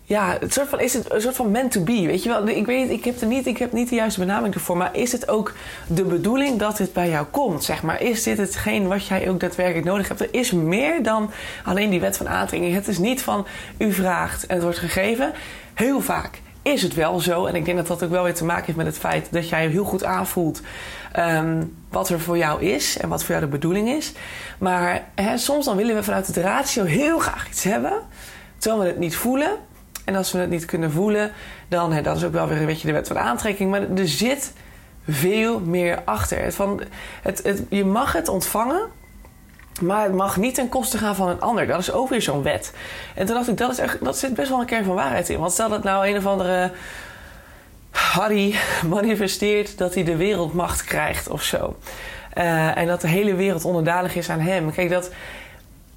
ja, 0.07 0.37
het 0.41 0.53
soort 0.53 0.69
van, 0.69 0.81
is 0.81 0.95
het 0.95 1.13
een 1.13 1.21
soort 1.21 1.37
van 1.37 1.51
meant 1.51 1.73
to 1.73 1.81
be, 1.81 2.07
weet 2.07 2.23
je 2.23 2.29
wel? 2.29 2.49
Ik 2.49 2.67
weet 2.67 2.91
ik 2.91 3.05
heb, 3.05 3.21
er 3.21 3.27
niet, 3.27 3.47
ik 3.47 3.59
heb 3.59 3.73
niet 3.73 3.89
de 3.89 3.95
juiste 3.95 4.21
benaming 4.21 4.55
ervoor, 4.55 4.77
maar 4.77 4.97
is 4.97 5.13
het 5.13 5.29
ook 5.29 5.53
de 5.87 6.05
bedoeling 6.05 6.59
dat 6.59 6.79
het 6.79 6.93
bij 6.93 7.09
jou 7.09 7.27
komt, 7.27 7.65
zeg 7.65 7.83
maar? 7.83 8.03
Is 8.03 8.23
dit 8.23 8.39
hetgeen 8.39 8.89
wat 8.89 9.07
jij 9.07 9.29
ook 9.29 9.41
daadwerkelijk 9.41 9.87
nodig 9.87 10.09
hebt? 10.09 10.21
Er 10.21 10.29
is 10.31 10.53
meer 10.53 11.03
dan 11.03 11.31
alleen 11.65 11.91
die 11.91 12.01
wet 12.01 12.17
van 12.17 12.29
aantrekking. 12.29 12.75
Het 12.75 12.89
is 12.89 12.99
niet 12.99 13.23
van 13.23 13.47
u 13.79 13.93
vraagt 13.93 14.47
en 14.47 14.55
het 14.55 14.63
wordt 14.63 14.79
gegeven. 14.79 15.33
Heel 15.75 16.01
vaak 16.01 16.41
is 16.63 16.83
het 16.83 16.95
wel 16.95 17.21
zo, 17.21 17.47
en 17.47 17.55
ik 17.55 17.65
denk 17.65 17.77
dat 17.77 17.87
dat 17.87 18.03
ook 18.03 18.11
wel 18.11 18.23
weer 18.23 18.35
te 18.35 18.45
maken 18.45 18.65
heeft 18.65 18.77
met 18.77 18.87
het 18.87 18.99
feit 18.99 19.29
dat 19.31 19.49
jij 19.49 19.69
heel 19.69 19.85
goed 19.85 20.05
aanvoelt 20.05 20.61
um, 21.19 21.77
wat 21.91 22.09
er 22.09 22.21
voor 22.21 22.39
jou 22.39 22.63
is 22.63 22.99
en 22.99 23.09
wat 23.09 23.25
voor 23.25 23.35
jou 23.35 23.47
de 23.47 23.51
bedoeling 23.51 23.89
is. 23.89 24.13
Maar 24.59 25.05
soms 25.35 25.65
dan 25.65 25.77
willen 25.77 25.95
we 25.95 26.03
vanuit 26.03 26.27
het 26.27 26.37
ratio 26.37 26.85
heel 26.85 27.19
graag 27.19 27.49
iets 27.49 27.63
hebben, 27.63 27.93
terwijl 28.59 28.83
we 28.83 28.89
het 28.89 28.99
niet 28.99 29.17
voelen. 29.17 29.51
En 30.05 30.15
als 30.15 30.33
we 30.33 30.39
het 30.39 30.51
niet 30.51 30.65
kunnen 30.65 30.91
voelen, 30.91 31.33
dan 31.69 31.93
hè, 31.93 32.03
dat 32.03 32.17
is 32.17 32.25
ook 32.25 32.33
wel 32.33 32.49
weer 32.49 32.61
een 32.61 32.67
beetje 32.67 32.87
de 32.87 32.93
wet 32.93 33.07
van 33.07 33.19
aantrekking. 33.19 33.71
Maar 33.71 33.91
er 33.91 34.09
zit 34.09 34.53
veel 35.09 35.61
meer 35.61 36.03
achter. 36.05 36.53
Van, 36.53 36.81
het, 37.23 37.43
het, 37.43 37.63
je 37.69 37.85
mag 37.85 38.13
het 38.13 38.29
ontvangen 38.29 38.89
Maar 39.81 40.03
het 40.03 40.15
mag 40.15 40.37
niet 40.37 40.55
ten 40.55 40.69
koste 40.69 40.99
gaan 40.99 41.15
van 41.15 41.29
een 41.29 41.41
ander. 41.41 41.67
Dat 41.67 41.79
is 41.79 41.93
ook 41.93 42.09
weer 42.09 42.23
zo'n 42.23 42.43
wet. 42.43 42.73
En 43.15 43.27
toen 43.27 43.35
dacht 43.35 43.49
ik, 43.49 43.57
dat, 43.57 43.71
is 43.71 43.79
echt, 43.79 44.05
dat 44.05 44.19
zit 44.19 44.35
best 44.35 44.49
wel 44.49 44.61
een 44.61 44.67
kern 44.67 44.85
van 44.85 44.95
waarheid 44.95 45.29
in. 45.29 45.39
Want 45.39 45.53
stel 45.53 45.69
dat 45.69 45.83
nou 45.83 46.09
een 46.09 46.17
of 46.17 46.27
andere 46.27 46.73
Harry 47.91 48.55
manifesteert 48.97 49.79
dat 49.79 49.95
hij 49.95 50.05
de 50.05 50.17
wereldmacht 50.17 50.85
krijgt 50.85 51.29
of 51.29 51.43
zo. 51.43 51.77
Uh, 52.35 52.77
en 52.77 52.87
dat 52.87 53.01
de 53.01 53.09
hele 53.09 53.35
wereld 53.35 53.65
onderdanig 53.65 54.17
is 54.17 54.31
aan 54.31 54.41
hem. 54.41 54.73
Kijk, 54.73 54.91
dat, 54.91 55.11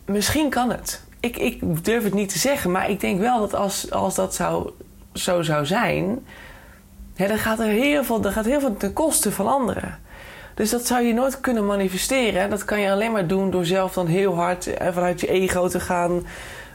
misschien 0.06 0.50
kan 0.50 0.70
het. 0.70 1.06
Ik, 1.20 1.38
ik 1.38 1.86
durf 1.86 2.04
het 2.04 2.14
niet 2.14 2.30
te 2.30 2.40
zeggen, 2.40 2.72
maar 2.72 2.90
ik 2.90 3.00
denk 3.00 3.20
wel 3.20 3.40
dat 3.40 3.56
als, 3.56 3.92
als 3.92 4.16
dat 4.16 4.36
zou, 4.36 4.72
zo 5.14 5.42
zou 5.42 5.66
zijn, 5.66 6.26
hè, 7.16 7.28
dan 7.28 7.38
gaat 7.38 7.60
er 7.60 7.66
heel 7.66 8.04
veel, 8.04 8.22
dan 8.22 8.32
gaat 8.32 8.46
heel 8.46 8.60
veel 8.60 8.78
ten 8.78 8.94
koste 8.94 9.32
van 9.32 9.48
anderen. 9.48 10.00
Dus 10.54 10.70
dat 10.70 10.88
zou 10.88 11.04
je 11.04 11.14
nooit 11.14 11.40
kunnen 11.40 11.66
manifesteren. 11.66 12.50
Dat 12.50 12.66
kan 12.66 12.80
je 12.80 12.92
alleen 12.92 13.12
maar 13.12 13.28
doen 13.28 13.52
door 13.52 13.66
zelf 13.66 13.94
dan 13.94 14.08
heel 14.08 14.36
hard 14.36 14.68
eh, 14.68 14.94
vanuit 14.94 15.22
je 15.22 15.28
ego 15.28 15.68
te 15.68 15.80
gaan 15.80 16.24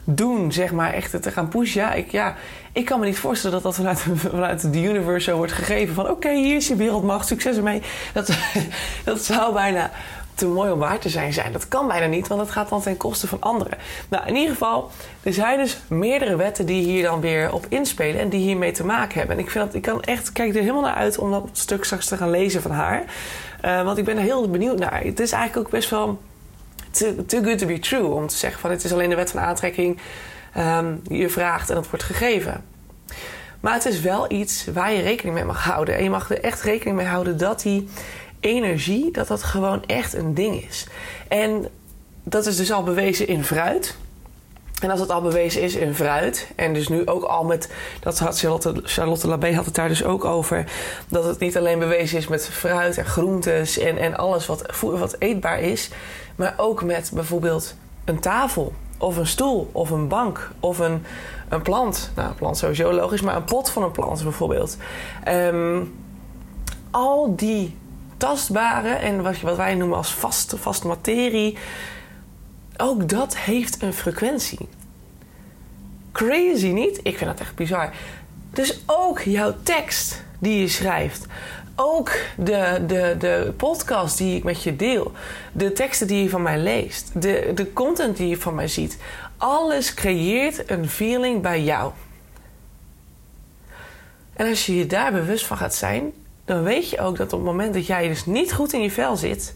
doen, 0.04 0.52
zeg 0.52 0.72
maar, 0.72 0.92
echt 0.92 1.22
te 1.22 1.30
gaan 1.30 1.48
pushen. 1.48 1.80
Ja, 1.80 1.92
ik, 1.92 2.10
ja, 2.10 2.34
ik 2.72 2.84
kan 2.84 3.00
me 3.00 3.06
niet 3.06 3.18
voorstellen 3.18 3.62
dat 3.62 3.62
dat 3.62 3.74
vanuit, 3.74 4.00
vanuit 4.30 4.72
de 4.72 4.82
universe 4.82 5.30
zo 5.30 5.36
wordt 5.36 5.52
gegeven. 5.52 5.94
Van 5.94 6.10
oké, 6.10 6.34
hier 6.34 6.56
is 6.56 6.68
je 6.68 6.76
wereldmacht, 6.76 7.26
succes 7.26 7.56
ermee. 7.56 7.82
Dat, 8.12 8.30
dat 9.04 9.24
zou 9.24 9.52
bijna 9.52 9.90
te 10.34 10.46
mooi 10.46 10.70
om 10.70 10.78
waar 10.78 10.98
te 10.98 11.08
zijn 11.08 11.32
zijn. 11.32 11.52
Dat 11.52 11.68
kan 11.68 11.86
bijna 11.86 12.06
niet, 12.06 12.28
want 12.28 12.40
dat 12.40 12.50
gaat 12.50 12.68
dan 12.68 12.82
ten 12.82 12.96
koste 12.96 13.26
van 13.26 13.40
anderen. 13.40 13.78
Nou, 14.08 14.26
in 14.26 14.34
ieder 14.34 14.50
geval, 14.50 14.90
er 15.22 15.32
zijn 15.32 15.58
dus 15.58 15.78
meerdere 15.88 16.36
wetten 16.36 16.66
die 16.66 16.82
hier 16.82 17.02
dan 17.02 17.20
weer 17.20 17.52
op 17.52 17.66
inspelen 17.68 18.20
en 18.20 18.28
die 18.28 18.40
hiermee 18.40 18.72
te 18.72 18.84
maken 18.84 19.18
hebben. 19.18 19.36
En 19.36 19.42
ik, 19.42 19.50
vind 19.50 19.64
dat, 19.64 19.74
ik 19.74 19.82
kan 19.82 20.02
echt, 20.02 20.32
kijk 20.32 20.54
er 20.54 20.60
helemaal 20.60 20.82
naar 20.82 20.94
uit 20.94 21.18
om 21.18 21.30
dat 21.30 21.48
stuk 21.52 21.84
straks 21.84 22.06
te 22.06 22.16
gaan 22.16 22.30
lezen 22.30 22.62
van 22.62 22.70
haar. 22.70 23.04
Uh, 23.64 23.84
want 23.84 23.98
ik 23.98 24.04
ben 24.04 24.16
er 24.16 24.22
heel 24.22 24.50
benieuwd 24.50 24.78
naar. 24.78 25.02
Het 25.02 25.20
is 25.20 25.32
eigenlijk 25.32 25.66
ook 25.66 25.72
best 25.72 25.90
wel 25.90 26.20
too, 27.26 27.42
good 27.42 27.58
to 27.58 27.66
be 27.66 27.78
true 27.78 28.06
om 28.06 28.26
te 28.26 28.36
zeggen 28.36 28.60
van 28.60 28.70
het 28.70 28.84
is 28.84 28.92
alleen 28.92 29.10
de 29.10 29.16
wet 29.16 29.30
van 29.30 29.40
aantrekking 29.40 29.98
um, 30.58 31.02
je 31.08 31.28
vraagt 31.28 31.68
en 31.68 31.74
dat 31.74 31.90
wordt 31.90 32.04
gegeven. 32.04 32.64
Maar 33.60 33.74
het 33.74 33.86
is 33.86 34.00
wel 34.00 34.32
iets 34.32 34.66
waar 34.72 34.92
je 34.92 35.02
rekening 35.02 35.34
mee 35.34 35.44
mag 35.44 35.64
houden. 35.64 35.96
En 35.96 36.02
je 36.02 36.10
mag 36.10 36.30
er 36.30 36.40
echt 36.40 36.62
rekening 36.62 36.96
mee 36.96 37.06
houden 37.06 37.38
dat 37.38 37.62
die 37.62 37.88
energie, 38.42 39.10
dat 39.10 39.28
dat 39.28 39.42
gewoon 39.42 39.84
echt 39.86 40.14
een 40.14 40.34
ding 40.34 40.68
is. 40.68 40.86
En 41.28 41.68
dat 42.22 42.46
is 42.46 42.56
dus 42.56 42.72
al 42.72 42.82
bewezen 42.82 43.26
in 43.26 43.44
fruit. 43.44 43.96
En 44.80 44.90
als 44.90 45.00
het 45.00 45.10
al 45.10 45.22
bewezen 45.22 45.62
is 45.62 45.74
in 45.74 45.94
fruit, 45.94 46.52
en 46.56 46.74
dus 46.74 46.88
nu 46.88 47.06
ook 47.06 47.22
al 47.22 47.44
met, 47.44 47.70
dat 48.00 48.18
had 48.18 48.38
Charlotte, 48.38 48.80
Charlotte 48.84 49.28
Labé 49.28 49.54
had 49.54 49.64
het 49.64 49.74
daar 49.74 49.88
dus 49.88 50.04
ook 50.04 50.24
over, 50.24 50.64
dat 51.08 51.24
het 51.24 51.38
niet 51.38 51.56
alleen 51.56 51.78
bewezen 51.78 52.18
is 52.18 52.28
met 52.28 52.48
fruit 52.48 52.98
en 52.98 53.04
groentes 53.04 53.78
en, 53.78 53.98
en 53.98 54.16
alles 54.16 54.46
wat, 54.46 54.64
wat 54.80 55.16
eetbaar 55.18 55.60
is, 55.60 55.90
maar 56.36 56.54
ook 56.56 56.82
met 56.82 57.10
bijvoorbeeld 57.14 57.74
een 58.04 58.20
tafel 58.20 58.72
of 58.98 59.16
een 59.16 59.26
stoel 59.26 59.70
of 59.72 59.90
een 59.90 60.08
bank 60.08 60.50
of 60.60 60.78
een, 60.78 61.04
een 61.48 61.62
plant. 61.62 62.10
Nou, 62.16 62.28
een 62.28 62.34
plant 62.34 62.58
sowieso 62.58 62.92
logisch, 62.92 63.20
maar 63.20 63.36
een 63.36 63.44
pot 63.44 63.70
van 63.70 63.82
een 63.82 63.90
plant 63.90 64.22
bijvoorbeeld. 64.22 64.76
Um, 65.28 65.94
al 66.90 67.36
die 67.36 67.76
tastbare 68.22 68.88
en 68.88 69.22
wat, 69.22 69.40
wat 69.40 69.56
wij 69.56 69.74
noemen 69.74 69.96
als 69.96 70.14
vaste, 70.14 70.56
vaste 70.56 70.86
materie, 70.86 71.56
ook 72.76 73.08
dat 73.08 73.36
heeft 73.36 73.82
een 73.82 73.92
frequentie. 73.92 74.68
Crazy 76.12 76.66
niet? 76.66 77.00
Ik 77.02 77.18
vind 77.18 77.30
dat 77.30 77.40
echt 77.40 77.54
bizar. 77.54 77.90
Dus 78.50 78.80
ook 78.86 79.20
jouw 79.20 79.54
tekst 79.62 80.22
die 80.38 80.60
je 80.60 80.68
schrijft. 80.68 81.26
Ook 81.76 82.10
de, 82.36 82.84
de, 82.86 83.14
de 83.18 83.52
podcast 83.56 84.18
die 84.18 84.36
ik 84.36 84.44
met 84.44 84.62
je 84.62 84.76
deel. 84.76 85.12
De 85.52 85.72
teksten 85.72 86.06
die 86.06 86.22
je 86.22 86.28
van 86.28 86.42
mij 86.42 86.58
leest. 86.58 87.22
De, 87.22 87.50
de 87.54 87.72
content 87.72 88.16
die 88.16 88.28
je 88.28 88.36
van 88.36 88.54
mij 88.54 88.68
ziet. 88.68 88.98
Alles 89.36 89.94
creëert 89.94 90.70
een 90.70 90.88
feeling 90.88 91.42
bij 91.42 91.62
jou. 91.62 91.92
En 94.32 94.48
als 94.48 94.66
je 94.66 94.76
je 94.76 94.86
daar 94.86 95.12
bewust 95.12 95.46
van 95.46 95.56
gaat 95.56 95.74
zijn, 95.74 96.12
dan 96.44 96.62
weet 96.62 96.90
je 96.90 97.00
ook 97.00 97.16
dat 97.16 97.32
op 97.32 97.38
het 97.38 97.48
moment 97.48 97.74
dat 97.74 97.86
jij 97.86 98.08
dus 98.08 98.26
niet 98.26 98.52
goed 98.52 98.72
in 98.72 98.82
je 98.82 98.90
vel 98.90 99.16
zit, 99.16 99.54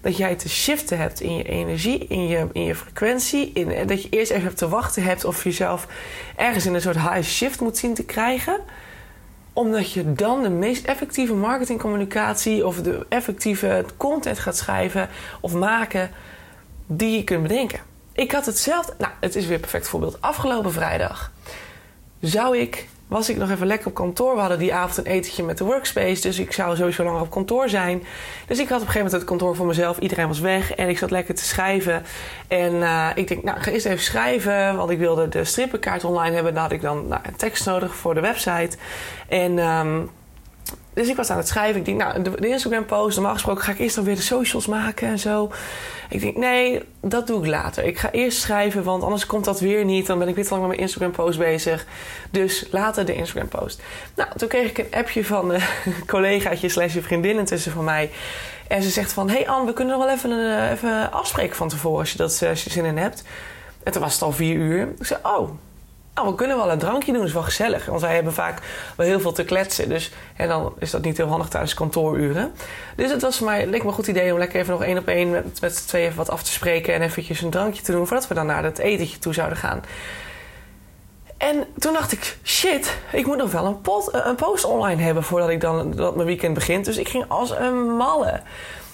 dat 0.00 0.16
jij 0.16 0.34
te 0.34 0.48
shiften 0.48 0.98
hebt 0.98 1.20
in 1.20 1.36
je 1.36 1.44
energie, 1.44 2.06
in 2.06 2.26
je, 2.26 2.46
in 2.52 2.64
je 2.64 2.74
frequentie, 2.74 3.52
in, 3.52 3.86
dat 3.86 4.02
je 4.02 4.08
eerst 4.08 4.30
even 4.30 4.54
te 4.54 4.68
wachten 4.68 5.02
hebt 5.02 5.24
of 5.24 5.44
jezelf 5.44 5.86
ergens 6.36 6.66
in 6.66 6.74
een 6.74 6.80
soort 6.80 6.98
high 6.98 7.22
shift 7.22 7.60
moet 7.60 7.78
zien 7.78 7.94
te 7.94 8.04
krijgen 8.04 8.60
omdat 9.52 9.92
je 9.92 10.12
dan 10.12 10.42
de 10.42 10.50
meest 10.50 10.84
effectieve 10.84 11.34
marketingcommunicatie 11.34 12.66
of 12.66 12.82
de 12.82 13.06
effectieve 13.08 13.84
content 13.96 14.38
gaat 14.38 14.56
schrijven 14.56 15.08
of 15.40 15.54
maken 15.54 16.10
die 16.86 17.16
je 17.16 17.24
kunt 17.24 17.42
bedenken. 17.42 17.80
Ik 18.12 18.32
had 18.32 18.46
hetzelfde. 18.46 18.94
Nou, 18.98 19.12
het 19.20 19.36
is 19.36 19.44
weer 19.44 19.54
een 19.54 19.60
perfect 19.60 19.88
voorbeeld. 19.88 20.20
Afgelopen 20.20 20.72
vrijdag 20.72 21.32
zou 22.20 22.58
ik 22.58 22.88
was 23.12 23.28
ik 23.28 23.36
nog 23.36 23.50
even 23.50 23.66
lekker 23.66 23.86
op 23.86 23.94
kantoor. 23.94 24.34
We 24.34 24.40
hadden 24.40 24.58
die 24.58 24.74
avond 24.74 24.96
een 24.96 25.12
etentje 25.12 25.42
met 25.42 25.58
de 25.58 25.64
workspace. 25.64 26.22
Dus 26.22 26.38
ik 26.38 26.52
zou 26.52 26.76
sowieso 26.76 27.04
langer 27.04 27.20
op 27.20 27.30
kantoor 27.30 27.68
zijn. 27.68 28.02
Dus 28.46 28.58
ik 28.58 28.68
had 28.68 28.80
op 28.80 28.86
een 28.86 28.92
gegeven 28.92 28.96
moment 28.96 29.12
het 29.12 29.24
kantoor 29.24 29.56
voor 29.56 29.66
mezelf. 29.66 29.98
Iedereen 29.98 30.28
was 30.28 30.40
weg. 30.40 30.74
En 30.74 30.88
ik 30.88 30.98
zat 30.98 31.10
lekker 31.10 31.34
te 31.34 31.44
schrijven. 31.44 32.02
En 32.48 32.72
uh, 32.74 33.08
ik 33.14 33.28
denk, 33.28 33.42
nou, 33.42 33.60
ga 33.60 33.70
eerst 33.70 33.86
even 33.86 34.04
schrijven. 34.04 34.76
Want 34.76 34.90
ik 34.90 34.98
wilde 34.98 35.28
de 35.28 35.44
strippenkaart 35.44 36.04
online 36.04 36.34
hebben. 36.34 36.54
Dan 36.54 36.62
had 36.62 36.72
ik 36.72 36.80
dan 36.80 37.08
nou, 37.08 37.20
een 37.26 37.36
tekst 37.36 37.66
nodig 37.66 37.94
voor 37.94 38.14
de 38.14 38.20
website. 38.20 38.76
En... 39.28 39.58
Um, 39.58 40.10
dus 40.94 41.08
ik 41.08 41.16
was 41.16 41.30
aan 41.30 41.36
het 41.36 41.48
schrijven. 41.48 41.78
Ik 41.78 41.84
denk, 41.84 41.98
nou, 41.98 42.22
de, 42.22 42.48
Instagram 42.48 42.84
post, 42.84 43.16
normaal 43.16 43.34
gesproken 43.34 43.64
ga 43.64 43.72
ik 43.72 43.78
eerst 43.78 43.94
dan 43.94 44.04
weer 44.04 44.14
de 44.14 44.22
socials 44.22 44.66
maken 44.66 45.08
en 45.08 45.18
zo. 45.18 45.52
Ik 46.12 46.20
denk, 46.20 46.36
nee, 46.36 46.82
dat 47.00 47.26
doe 47.26 47.42
ik 47.42 47.46
later. 47.46 47.84
Ik 47.84 47.98
ga 47.98 48.10
eerst 48.10 48.40
schrijven, 48.40 48.82
want 48.82 49.02
anders 49.02 49.26
komt 49.26 49.44
dat 49.44 49.60
weer 49.60 49.84
niet. 49.84 50.06
Dan 50.06 50.18
ben 50.18 50.28
ik 50.28 50.34
weer 50.34 50.44
te 50.44 50.50
lang 50.50 50.60
met 50.60 50.70
mijn 50.70 50.82
Instagram 50.82 51.10
post 51.10 51.38
bezig. 51.38 51.86
Dus 52.30 52.66
later 52.70 53.04
de 53.04 53.14
Instagram 53.14 53.48
post. 53.48 53.82
Nou, 54.14 54.28
toen 54.36 54.48
kreeg 54.48 54.70
ik 54.70 54.78
een 54.78 54.98
appje 54.98 55.24
van 55.24 55.52
een 55.52 55.62
collegaatje 56.06 56.68
slash 56.68 56.96
vriendin 57.00 57.38
intussen 57.38 57.72
van 57.72 57.84
mij. 57.84 58.10
En 58.68 58.82
ze 58.82 58.90
zegt 58.90 59.12
van, 59.12 59.30
hey 59.30 59.48
Anne, 59.48 59.66
we 59.66 59.72
kunnen 59.72 59.96
nog 59.96 60.04
wel 60.04 60.14
even, 60.14 60.30
een, 60.30 60.58
eh, 60.58 60.70
even 60.70 61.12
afspreken 61.12 61.56
van 61.56 61.68
tevoren 61.68 61.98
als 61.98 62.12
je, 62.12 62.18
dat, 62.18 62.40
eh, 62.42 62.48
als 62.48 62.64
je 62.64 62.70
zin 62.70 62.84
in 62.84 62.96
hebt. 62.96 63.24
En 63.82 63.92
toen 63.92 64.02
was 64.02 64.12
het 64.12 64.22
al 64.22 64.32
vier 64.32 64.56
uur. 64.56 64.88
Ik 64.98 65.06
zei, 65.06 65.20
oh, 65.22 65.50
nou, 66.14 66.28
we 66.28 66.34
kunnen 66.34 66.56
wel 66.56 66.70
een 66.70 66.78
drankje 66.78 67.10
doen, 67.10 67.20
dat 67.20 67.28
is 67.28 67.34
wel 67.34 67.42
gezellig. 67.42 67.86
Want 67.86 68.00
wij 68.00 68.14
hebben 68.14 68.32
vaak 68.32 68.58
wel 68.96 69.06
heel 69.06 69.20
veel 69.20 69.32
te 69.32 69.44
kletsen. 69.44 69.88
Dus, 69.88 70.12
en 70.36 70.48
dan 70.48 70.72
is 70.78 70.90
dat 70.90 71.02
niet 71.02 71.16
heel 71.16 71.26
handig 71.26 71.48
tijdens 71.48 71.74
kantooruren. 71.74 72.52
Dus 72.96 73.10
het 73.10 73.22
was 73.22 73.36
voor 73.36 73.46
mij, 73.46 73.66
leek 73.66 73.82
me 73.82 73.88
een 73.88 73.94
goed 73.94 74.06
idee 74.06 74.32
om 74.32 74.38
lekker 74.38 74.60
even 74.60 74.72
nog 74.72 74.82
één 74.82 74.98
op 74.98 75.08
één 75.08 75.30
met, 75.30 75.60
met 75.60 75.76
z'n 75.76 75.88
tweeën 75.88 76.14
wat 76.14 76.30
af 76.30 76.42
te 76.42 76.52
spreken. 76.52 76.94
En 76.94 77.02
eventjes 77.02 77.40
een 77.40 77.50
drankje 77.50 77.82
te 77.82 77.92
doen 77.92 78.06
voordat 78.06 78.28
we 78.28 78.34
dan 78.34 78.46
naar 78.46 78.64
het 78.64 78.78
etentje 78.78 79.18
toe 79.18 79.34
zouden 79.34 79.58
gaan. 79.58 79.82
En 81.36 81.66
toen 81.78 81.92
dacht 81.92 82.12
ik, 82.12 82.36
shit, 82.44 82.96
ik 83.12 83.26
moet 83.26 83.36
nog 83.36 83.52
wel 83.52 83.66
een, 83.66 83.80
pot, 83.80 84.08
een 84.12 84.34
post 84.34 84.64
online 84.64 85.02
hebben 85.02 85.22
voordat 85.22 85.48
ik 85.48 85.60
dan 85.60 85.92
dat 85.92 86.14
mijn 86.14 86.26
weekend 86.26 86.54
begint. 86.54 86.84
Dus 86.84 86.96
ik 86.96 87.08
ging 87.08 87.24
als 87.28 87.50
een 87.50 87.96
malle. 87.96 88.40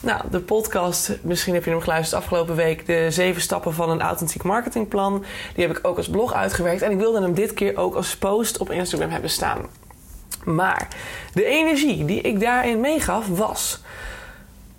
Nou, 0.01 0.23
de 0.31 0.41
podcast, 0.41 1.11
misschien 1.23 1.55
heb 1.55 1.65
je 1.65 1.71
hem 1.71 1.81
geluisterd 1.81 2.23
afgelopen 2.23 2.55
week, 2.55 2.87
de 2.87 3.07
zeven 3.11 3.43
stappen 3.43 3.75
van 3.75 3.91
een 3.91 4.01
authentiek 4.01 4.43
marketingplan. 4.43 5.25
Die 5.55 5.67
heb 5.67 5.77
ik 5.77 5.87
ook 5.87 5.97
als 5.97 6.09
blog 6.09 6.35
uitgewerkt 6.35 6.83
en 6.83 6.91
ik 6.91 6.99
wilde 6.99 7.21
hem 7.21 7.35
dit 7.35 7.55
keer 7.55 7.77
ook 7.77 7.95
als 7.95 8.17
post 8.17 8.59
op 8.59 8.71
Instagram 8.71 9.11
hebben 9.11 9.31
staan. 9.31 9.67
Maar 10.45 10.89
de 11.33 11.45
energie 11.45 12.05
die 12.05 12.21
ik 12.21 12.41
daarin 12.41 12.81
meegaf 12.81 13.27
was. 13.29 13.81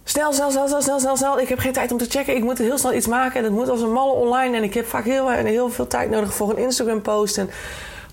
Snel, 0.03 0.33
snel, 0.33 0.51
snel, 0.51 0.67
snel, 0.67 0.81
snel, 0.81 0.99
snel, 0.99 1.17
snel. 1.17 1.39
Ik 1.39 1.49
heb 1.49 1.59
geen 1.59 1.73
tijd 1.73 1.91
om 1.91 1.97
te 1.97 2.09
checken. 2.09 2.35
Ik 2.35 2.43
moet 2.43 2.57
heel 2.57 2.77
snel 2.77 2.93
iets 2.93 3.07
maken. 3.07 3.37
En 3.37 3.43
het 3.43 3.53
moet 3.53 3.69
als 3.69 3.81
een 3.81 3.91
malle 3.91 4.13
online. 4.13 4.57
En 4.57 4.63
ik 4.63 4.73
heb 4.73 4.85
vaak 4.85 5.05
heel, 5.05 5.29
heel 5.29 5.69
veel 5.69 5.87
tijd 5.87 6.09
nodig 6.09 6.33
voor 6.33 6.49
een 6.49 6.57
Instagram 6.57 7.01
post. 7.01 7.37
En 7.37 7.49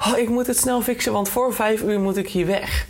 oh, 0.06 0.18
ik 0.18 0.28
moet 0.28 0.46
het 0.46 0.58
snel 0.58 0.82
fixen, 0.82 1.12
want 1.12 1.28
voor 1.28 1.54
vijf 1.54 1.82
uur 1.82 2.00
moet 2.00 2.16
ik 2.16 2.28
hier 2.28 2.46
weg. 2.46 2.86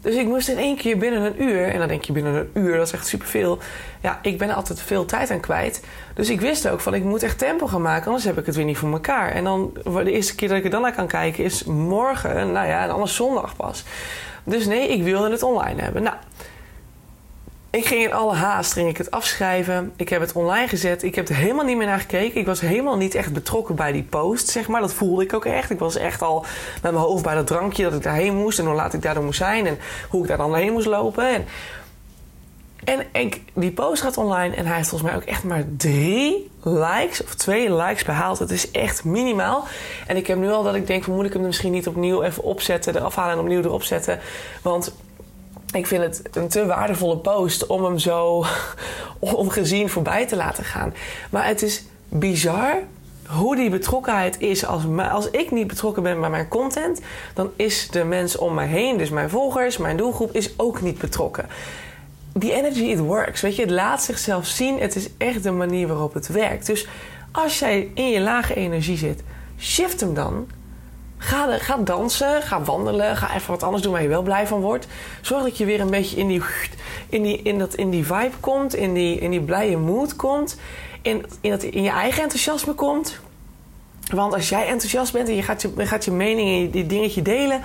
Dus 0.00 0.14
ik 0.14 0.26
moest 0.26 0.48
in 0.48 0.58
één 0.58 0.76
keer 0.76 0.98
binnen 0.98 1.22
een 1.22 1.42
uur, 1.42 1.68
en 1.68 1.78
dan 1.78 1.88
denk 1.88 2.04
je 2.04 2.12
binnen 2.12 2.34
een 2.34 2.50
uur, 2.62 2.76
dat 2.76 2.86
is 2.86 2.92
echt 2.92 3.06
superveel. 3.06 3.58
Ja, 4.00 4.18
ik 4.22 4.38
ben 4.38 4.54
altijd 4.54 4.80
veel 4.80 5.04
tijd 5.04 5.30
aan 5.30 5.40
kwijt. 5.40 5.84
Dus 6.14 6.30
ik 6.30 6.40
wist 6.40 6.68
ook 6.68 6.80
van 6.80 6.94
ik 6.94 7.04
moet 7.04 7.22
echt 7.22 7.38
tempo 7.38 7.66
gaan 7.66 7.82
maken, 7.82 8.06
anders 8.06 8.24
heb 8.24 8.38
ik 8.38 8.46
het 8.46 8.56
weer 8.56 8.64
niet 8.64 8.78
voor 8.78 8.92
elkaar. 8.92 9.30
En 9.30 9.44
dan, 9.44 9.72
de 9.84 10.12
eerste 10.12 10.34
keer 10.34 10.48
dat 10.48 10.56
ik 10.56 10.64
er 10.64 10.70
dan 10.70 10.82
naar 10.82 10.94
kan 10.94 11.06
kijken 11.06 11.44
is 11.44 11.64
morgen, 11.64 12.52
nou 12.52 12.66
ja, 12.66 12.82
en 12.82 12.90
anders 12.90 13.14
zondag 13.14 13.56
pas. 13.56 13.84
Dus 14.44 14.66
nee, 14.66 14.88
ik 14.88 15.02
wilde 15.02 15.30
het 15.30 15.42
online 15.42 15.82
hebben. 15.82 16.02
Nou, 16.02 16.16
ik 17.70 17.86
ging 17.86 18.04
in 18.04 18.12
alle 18.12 18.34
haast 18.34 18.72
ging 18.72 18.88
ik 18.88 18.96
het 18.96 19.10
afschrijven. 19.10 19.92
Ik 19.96 20.08
heb 20.08 20.20
het 20.20 20.32
online 20.32 20.68
gezet. 20.68 21.02
Ik 21.02 21.14
heb 21.14 21.28
er 21.28 21.34
helemaal 21.34 21.64
niet 21.64 21.76
meer 21.76 21.86
naar 21.86 22.00
gekeken. 22.00 22.40
Ik 22.40 22.46
was 22.46 22.60
helemaal 22.60 22.96
niet 22.96 23.14
echt 23.14 23.32
betrokken 23.32 23.74
bij 23.74 23.92
die 23.92 24.02
post, 24.02 24.48
zeg 24.48 24.68
maar. 24.68 24.80
Dat 24.80 24.94
voelde 24.94 25.22
ik 25.22 25.32
ook 25.32 25.44
echt. 25.44 25.70
Ik 25.70 25.78
was 25.78 25.96
echt 25.96 26.22
al 26.22 26.44
met 26.82 26.92
mijn 26.92 27.04
hoofd 27.04 27.22
bij 27.22 27.34
dat 27.34 27.46
drankje 27.46 27.82
dat 27.82 27.94
ik 27.94 28.02
daarheen 28.02 28.36
moest. 28.36 28.58
En 28.58 28.66
hoe 28.66 28.74
laat 28.74 28.94
ik 28.94 29.02
daar 29.02 29.14
dan 29.14 29.24
moest 29.24 29.38
zijn. 29.38 29.66
En 29.66 29.78
hoe 30.08 30.22
ik 30.22 30.28
daar 30.28 30.36
dan 30.36 30.54
heen 30.54 30.72
moest 30.72 30.86
lopen. 30.86 31.44
En, 32.84 33.06
en 33.12 33.30
die 33.54 33.72
post 33.72 34.02
gaat 34.02 34.16
online. 34.16 34.54
En 34.54 34.66
hij 34.66 34.76
heeft 34.76 34.88
volgens 34.88 35.10
mij 35.10 35.20
ook 35.20 35.26
echt 35.26 35.44
maar 35.44 35.64
drie 35.76 36.50
likes 36.62 37.22
of 37.22 37.34
twee 37.34 37.74
likes 37.74 38.04
behaald. 38.04 38.38
Het 38.38 38.50
is 38.50 38.70
echt 38.70 39.04
minimaal. 39.04 39.64
En 40.06 40.16
ik 40.16 40.26
heb 40.26 40.38
nu 40.38 40.50
al 40.50 40.62
dat 40.62 40.74
ik 40.74 40.86
denk, 40.86 41.06
moet 41.06 41.26
ik 41.26 41.32
hem 41.32 41.42
misschien 41.42 41.72
niet 41.72 41.88
opnieuw 41.88 42.22
even 42.22 42.42
opzetten. 42.42 42.96
Eraf 42.96 43.14
halen 43.14 43.32
en 43.32 43.40
opnieuw 43.40 43.62
erop 43.62 43.82
zetten. 43.82 44.20
Want 44.62 44.94
ik 45.72 45.86
vind 45.86 46.02
het 46.02 46.36
een 46.36 46.48
te 46.48 46.66
waardevolle 46.66 47.16
post 47.16 47.66
om 47.66 47.84
hem 47.84 47.98
zo 47.98 48.44
ongezien 49.18 49.88
voorbij 49.88 50.26
te 50.26 50.36
laten 50.36 50.64
gaan. 50.64 50.94
Maar 51.30 51.46
het 51.46 51.62
is 51.62 51.84
bizar 52.08 52.82
hoe 53.26 53.56
die 53.56 53.70
betrokkenheid 53.70 54.40
is. 54.40 54.64
Als, 54.64 54.82
als 55.10 55.30
ik 55.30 55.50
niet 55.50 55.66
betrokken 55.66 56.02
ben 56.02 56.20
bij 56.20 56.30
mijn 56.30 56.48
content, 56.48 57.00
dan 57.34 57.50
is 57.56 57.88
de 57.90 58.04
mens 58.04 58.36
om 58.36 58.54
mij 58.54 58.66
heen, 58.66 58.96
dus 58.96 59.10
mijn 59.10 59.30
volgers, 59.30 59.76
mijn 59.76 59.96
doelgroep, 59.96 60.32
is 60.32 60.58
ook 60.58 60.80
niet 60.80 60.98
betrokken. 60.98 61.46
Die 62.32 62.52
energy, 62.52 62.82
it 62.82 62.98
works. 62.98 63.40
Weet 63.40 63.56
je, 63.56 63.62
het 63.62 63.70
laat 63.70 64.02
zichzelf 64.02 64.46
zien. 64.46 64.80
Het 64.80 64.96
is 64.96 65.08
echt 65.18 65.42
de 65.42 65.50
manier 65.50 65.86
waarop 65.86 66.14
het 66.14 66.28
werkt. 66.28 66.66
Dus 66.66 66.88
als 67.32 67.58
jij 67.58 67.90
in 67.94 68.10
je 68.10 68.20
lage 68.20 68.54
energie 68.54 68.96
zit, 68.96 69.22
shift 69.58 70.00
hem 70.00 70.14
dan. 70.14 70.48
Ga, 71.22 71.58
ga 71.58 71.76
dansen, 71.76 72.42
ga 72.42 72.62
wandelen, 72.62 73.16
ga 73.16 73.34
even 73.34 73.50
wat 73.50 73.62
anders 73.62 73.82
doen 73.82 73.92
waar 73.92 74.02
je 74.02 74.08
wel 74.08 74.22
blij 74.22 74.46
van 74.46 74.60
wordt. 74.60 74.86
Zorg 75.20 75.42
dat 75.42 75.58
je 75.58 75.64
weer 75.64 75.80
een 75.80 75.90
beetje 75.90 76.16
in 76.16 76.28
die, 76.28 76.42
in 77.08 77.22
die, 77.22 77.42
in 77.42 77.58
dat, 77.58 77.74
in 77.74 77.90
die 77.90 78.06
vibe 78.06 78.36
komt, 78.40 78.74
in 78.74 78.94
die, 78.94 79.18
in 79.18 79.30
die 79.30 79.40
blije 79.40 79.76
mood 79.76 80.16
komt. 80.16 80.56
In, 81.02 81.26
in, 81.40 81.50
dat, 81.50 81.62
in 81.62 81.82
je 81.82 81.90
eigen 81.90 82.22
enthousiasme 82.22 82.72
komt. 82.72 83.18
Want 84.10 84.34
als 84.34 84.48
jij 84.48 84.66
enthousiast 84.66 85.12
bent 85.12 85.28
en 85.28 85.34
je 85.34 85.42
gaat 85.42 85.62
je, 85.62 85.72
gaat 85.76 86.04
je 86.04 86.10
mening 86.10 86.48
en 86.48 86.78
je 86.78 86.86
dingetje 86.86 87.22
delen, 87.22 87.62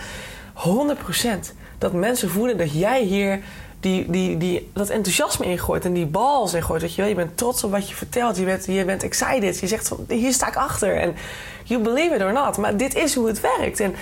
100% 0.55 1.53
dat 1.77 1.93
mensen 1.93 2.29
voelen 2.29 2.57
dat 2.57 2.74
jij 2.74 3.03
hier 3.03 3.39
die, 3.79 4.10
die, 4.10 4.38
die, 4.38 4.70
dat 4.74 4.89
enthousiasme 4.89 5.46
ingooit 5.46 5.86
en 5.86 5.94
die 5.94 6.05
bal 6.05 6.55
ingooit. 6.55 6.82
Dat 6.82 6.96
je, 6.96 7.03
je 7.03 7.15
bent 7.15 7.38
trots 7.38 7.63
op 7.63 7.72
wat 7.72 7.89
je 7.89 7.96
vertelt. 7.96 8.38
Je 8.38 8.44
bent, 8.44 8.65
je 8.65 8.86
bent 8.86 9.03
excited. 9.03 9.60
Je 9.60 9.67
zegt 9.67 9.88
van 9.88 10.05
hier 10.08 10.34
sta 10.34 10.48
ik 10.48 10.55
achter. 10.55 10.98
En 10.98 11.15
you 11.63 11.82
believe 11.82 12.15
it 12.15 12.22
or 12.22 12.34
not. 12.34 12.58
Maar 12.58 12.77
dit 12.77 12.96
is 12.96 13.15
hoe 13.15 13.27
het 13.27 13.41
werkt. 13.41 13.79
En 13.79 13.96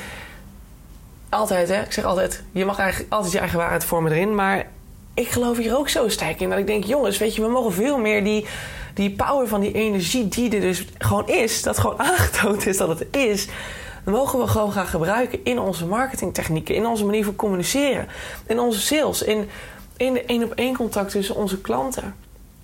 altijd, 1.29 1.69
hè, 1.69 1.81
ik 1.81 1.91
zeg 1.91 2.05
altijd, 2.05 2.43
je 2.51 2.65
mag 2.65 2.79
eigenlijk 2.79 3.13
altijd 3.13 3.31
je 3.31 3.39
eigen 3.39 3.57
waarheid 3.57 3.85
vormen 3.85 4.11
erin. 4.11 4.35
Maar 4.35 4.67
ik 5.13 5.27
geloof 5.27 5.57
hier 5.57 5.77
ook 5.77 5.89
zo 5.89 6.09
sterk 6.09 6.39
in. 6.39 6.49
Dat 6.49 6.59
ik 6.59 6.67
denk, 6.67 6.83
jongens, 6.83 7.17
weet 7.17 7.35
je, 7.35 7.41
we 7.41 7.47
mogen 7.47 7.73
veel 7.73 7.97
meer 7.97 8.23
die, 8.23 8.45
die 8.93 9.11
power 9.11 9.47
van 9.47 9.61
die 9.61 9.73
energie 9.73 10.27
die 10.27 10.51
er 10.51 10.61
dus 10.61 10.85
gewoon 10.97 11.27
is. 11.27 11.61
Dat 11.61 11.77
gewoon 11.77 11.99
aangetoond 12.11 12.65
is 12.65 12.77
dat 12.77 12.99
het 12.99 13.15
is 13.15 13.47
mogen 14.11 14.39
we 14.39 14.47
gewoon 14.47 14.71
gaan 14.71 14.87
gebruiken 14.87 15.39
in 15.43 15.59
onze 15.59 15.85
marketingtechnieken, 15.85 16.75
in 16.75 16.85
onze 16.85 17.05
manier 17.05 17.23
van 17.23 17.35
communiceren, 17.35 18.07
in 18.47 18.59
onze 18.59 18.81
sales, 18.81 19.21
in, 19.21 19.49
in 19.97 20.13
de 20.13 20.23
één 20.23 20.43
op 20.43 20.53
één 20.53 20.75
contact 20.75 21.11
tussen 21.11 21.35
onze 21.35 21.61
klanten. 21.61 22.15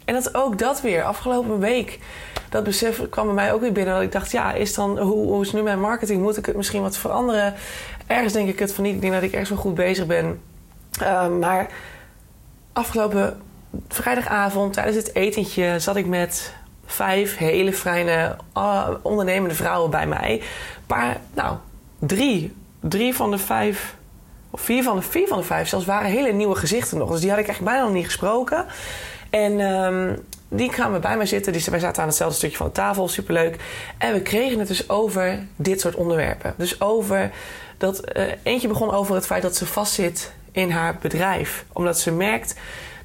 En 0.06 0.14
dat 0.14 0.36
ook 0.36 0.58
dat 0.58 0.82
weer, 0.82 1.04
afgelopen 1.04 1.60
week, 1.60 2.00
dat 2.50 2.64
besef 2.64 3.10
kwam 3.10 3.26
bij 3.26 3.36
mij 3.36 3.54
ook 3.54 3.62
weer 3.62 3.72
binnen. 3.72 3.94
Dat 3.94 4.04
ik 4.04 4.12
dacht, 4.12 4.32
ja, 4.32 4.54
is 4.54 4.74
dan, 4.74 5.00
hoe, 5.00 5.42
is 5.42 5.52
nu 5.52 5.62
mijn 5.62 5.80
marketing? 5.80 6.22
Moet 6.22 6.38
ik 6.38 6.46
het 6.46 6.56
misschien 6.56 6.82
wat 6.82 6.98
veranderen? 6.98 7.54
Ergens 8.08 8.34
denk 8.34 8.50
ik 8.50 8.60
het 8.60 8.74
van 8.74 8.84
niet. 8.84 8.96
Ik 8.96 9.02
denk 9.02 9.14
dat 9.14 9.24
ik 9.24 9.32
ergens 9.32 9.50
wel 9.50 9.60
goed 9.60 9.76
bezig 9.76 10.06
ben. 10.06 10.42
Uh, 11.02 11.28
maar 11.28 11.70
afgelopen 12.74 13.42
vrijdagavond 13.88 14.74
tijdens 14.74 14.98
het 14.98 15.16
etentje 15.16 15.80
zat 15.80 15.96
ik 15.96 16.06
met 16.06 16.54
vijf 16.92 17.38
hele 17.38 17.74
fijne 17.74 18.36
uh, 18.58 18.90
ondernemende 19.02 19.56
vrouwen 19.56 19.90
bij 19.90 20.08
mij. 20.08 20.42
Paar, 20.88 21.18
nou, 21.34 21.58
drie. 22.00 22.54
Drie 22.80 23.16
van 23.16 23.32
de 23.32 23.38
vijf, 23.38 23.96
of 24.50 24.62
vier 24.62 24.84
van 24.84 24.96
de, 24.96 25.02
vier 25.02 25.28
van 25.28 25.38
de 25.38 25.44
vijf 25.44 25.68
zelfs 25.68 25.86
waren 25.86 26.10
hele 26.10 26.32
nieuwe 26.32 26.56
gezichten 26.56 26.98
nog. 26.98 27.12
Dus 27.12 27.22
die 27.22 27.30
had 27.30 27.40
ik 27.40 27.48
echt 27.48 27.62
bijna 27.62 27.84
nog 27.84 27.94
niet 27.94 28.06
gesproken. 28.06 28.66
En 29.30 29.60
um, 29.60 30.26
die 30.48 30.70
kwamen 30.70 31.02
bij 31.02 31.18
mij 31.18 31.26
zitten. 31.26 31.54
Die, 31.54 31.64
wij 31.70 31.80
zaten 31.80 32.02
aan 32.02 32.08
hetzelfde 32.08 32.38
stukje 32.38 32.58
van 32.58 32.66
de 32.66 32.72
tafel, 32.72 33.08
superleuk. 33.08 33.56
En 33.98 34.14
we 34.14 34.22
kregen 34.22 34.60
het 34.60 34.68
dus 34.68 34.90
over 34.90 35.40
dit 35.56 35.82
soort 35.82 35.96
onderwerpen. 35.96 36.54
Dus 36.58 36.82
over 36.82 37.32
dat 37.78 38.18
uh, 38.18 38.24
eentje 38.44 38.68
begon 38.68 38.92
over 38.92 39.16
het 39.16 39.26
feit 39.26 39.42
dat 39.42 39.56
ze 39.56 39.66
vastzit 39.66 40.32
in 40.52 40.72
haar 40.72 40.98
bedrijf. 41.02 41.66
Omdat 41.74 42.00
ze 42.00 42.12
merkt 42.12 42.56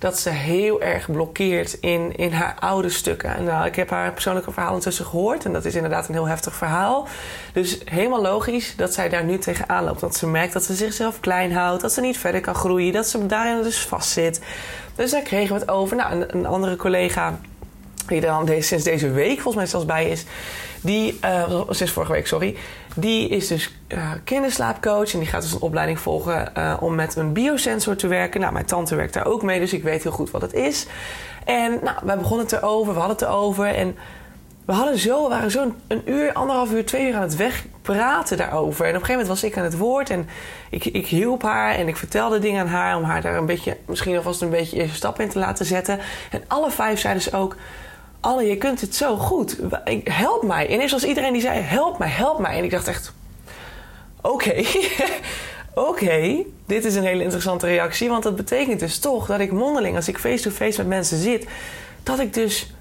dat 0.04 0.18
ze 0.18 0.30
heel 0.30 0.80
erg 0.82 1.11
blokkeert 1.11 1.73
in, 1.80 2.16
in 2.16 2.32
haar 2.32 2.56
oude 2.61 2.88
stukken. 2.88 3.37
En 3.37 3.44
nou, 3.44 3.66
ik 3.66 3.76
heb 3.76 3.90
haar 3.90 4.12
persoonlijke 4.12 4.52
verhaal 4.52 4.74
intussen 4.74 5.05
gehoord. 5.05 5.44
En 5.44 5.52
dat 5.52 5.64
is 5.64 5.74
inderdaad 5.74 6.09
een 6.09 6.14
heel 6.14 6.28
heftig 6.28 6.55
verhaal. 6.55 7.09
Dus 7.52 7.81
helemaal 7.85 8.22
logisch 8.22 8.76
dat 8.76 8.94
zij 8.94 9.09
daar 9.09 9.24
nu 9.24 9.38
tegenaan 9.38 9.85
loopt. 9.85 10.00
Dat 10.00 10.16
ze 10.16 10.26
merkt 10.26 10.52
dat 10.52 10.64
ze 10.64 10.74
zichzelf 10.74 11.20
klein 11.20 11.52
houdt. 11.52 11.83
Dat 11.83 11.92
ze 11.92 12.00
niet 12.00 12.18
verder 12.18 12.40
kan 12.40 12.55
groeien. 12.55 12.92
Dat 12.92 13.07
ze 13.07 13.26
daarin 13.26 13.62
dus 13.62 13.78
vastzit. 13.78 14.40
Dus 14.94 15.11
daar 15.11 15.22
kregen 15.22 15.55
we 15.55 15.61
het 15.61 15.70
over. 15.70 15.96
Nou, 15.96 16.24
een, 16.28 16.46
andere 16.46 16.76
collega 16.76 17.38
die 18.07 18.20
dan 18.20 18.48
sinds 18.59 18.85
deze 18.85 19.11
week 19.11 19.35
volgens 19.35 19.57
mij 19.57 19.66
zelfs 19.66 19.87
bij 19.87 20.09
is. 20.09 20.24
Die, 20.81 21.18
sinds 21.68 21.92
vorige 21.92 22.12
week, 22.12 22.26
sorry. 22.26 22.57
Die 22.94 23.28
is 23.28 23.48
dus 23.48 23.74
uh, 23.88 24.11
kinderslaapcoach. 24.24 25.12
En 25.12 25.18
die 25.18 25.28
gaat 25.28 25.42
dus 25.42 25.52
een 25.52 25.61
opleiding 25.61 25.98
volgen 25.98 26.52
uh, 26.59 26.76
om 26.80 26.94
met 26.94 27.16
een 27.16 27.33
biosensor 27.33 27.96
te 27.96 28.07
werken. 28.07 28.40
Nou, 28.40 28.52
mijn 28.52 28.66
tante 28.66 28.94
werkt 28.94 29.14
daar 29.14 29.26
ook 29.26 29.42
mee, 29.42 29.61
dus 29.61 29.72
ik 29.72 29.83
weet 29.83 30.02
heel 30.02 30.12
goed 30.12 30.30
wat 30.30 30.42
het 30.42 30.52
is. 30.52 30.87
En 31.44 31.78
nou, 31.83 31.96
wij 32.02 32.18
begonnen 32.18 32.46
het 32.46 32.54
erover, 32.54 32.92
we 32.92 32.98
hadden 32.98 33.16
het 33.16 33.26
erover. 33.26 33.66
En 33.66 33.96
we 34.64 34.72
hadden 34.72 34.98
zo, 34.98 35.28
waren 35.28 35.50
zo'n 35.50 35.74
een 35.87 36.02
uur, 36.04 36.33
anderhalf 36.33 36.72
uur, 36.72 36.87
twee 36.87 37.09
uur 37.09 37.14
aan 37.14 37.22
het 37.22 37.37
wegpraten 37.37 38.37
daarover. 38.37 38.85
En 38.85 38.90
op 38.90 39.00
een 39.00 39.07
gegeven 39.07 39.11
moment 39.11 39.28
was 39.28 39.44
ik 39.44 39.57
aan 39.57 39.64
het 39.64 39.76
woord 39.76 40.11
en 40.11 40.28
ik, 40.70 40.85
ik 40.85 41.07
hielp 41.07 41.42
haar 41.42 41.74
en 41.74 41.88
ik 41.88 41.96
vertelde 41.96 42.38
dingen 42.38 42.61
aan 42.61 42.66
haar 42.66 42.96
om 42.96 43.02
haar 43.02 43.22
daar 43.22 43.37
een 43.37 43.46
beetje, 43.46 43.76
misschien 43.87 44.16
alvast 44.16 44.42
een 44.42 44.50
beetje 44.50 44.76
eerste 44.76 44.96
stap 44.96 45.20
in 45.20 45.28
te 45.28 45.38
laten 45.38 45.66
zetten. 45.66 45.98
En 46.30 46.44
alle 46.46 46.70
vijf 46.70 47.00
zeiden 47.00 47.22
ze 47.22 47.33
ook 47.33 47.57
Anne, 48.24 48.46
je 48.46 48.56
kunt 48.56 48.80
het 48.80 48.94
zo 48.94 49.16
goed. 49.16 49.56
Help 50.04 50.42
mij. 50.42 50.68
En 50.68 50.80
eerst 50.80 50.92
was 50.92 51.04
iedereen 51.04 51.32
die 51.32 51.42
zei, 51.42 51.60
help 51.60 51.98
mij, 51.98 52.08
help 52.08 52.38
mij. 52.38 52.58
En 52.58 52.64
ik 52.64 52.70
dacht 52.70 52.88
echt, 52.88 53.12
oké, 54.20 54.62
oké, 55.88 56.42
dit 56.66 56.84
is 56.84 56.94
een 56.94 57.04
hele 57.04 57.22
interessante 57.22 57.66
reactie. 57.66 58.08
Want 58.08 58.22
dat 58.22 58.37
betekent 58.37 58.80
dus 58.80 58.98
toch 58.98 59.26
dat 59.26 59.40
ik 59.40 59.52
mondeling, 59.52 59.96
als 59.96 60.08
ik 60.08 60.18
face-to-face 60.18 60.64
-face 60.64 60.78
met 60.78 60.87
mensen 60.87 61.18
zit... 61.18 61.46
dat 62.02 62.18
ik 62.18 62.34
dus 62.34 62.72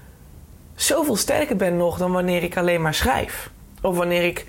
zoveel 0.74 1.16
sterker 1.16 1.56
ben 1.56 1.76
nog 1.76 1.98
dan 1.98 2.12
wanneer 2.12 2.42
ik 2.42 2.56
alleen 2.56 2.82
maar 2.82 2.94
schrijf. 2.94 3.50
Of 3.82 3.96
wanneer 3.96 4.22
ik 4.22 4.46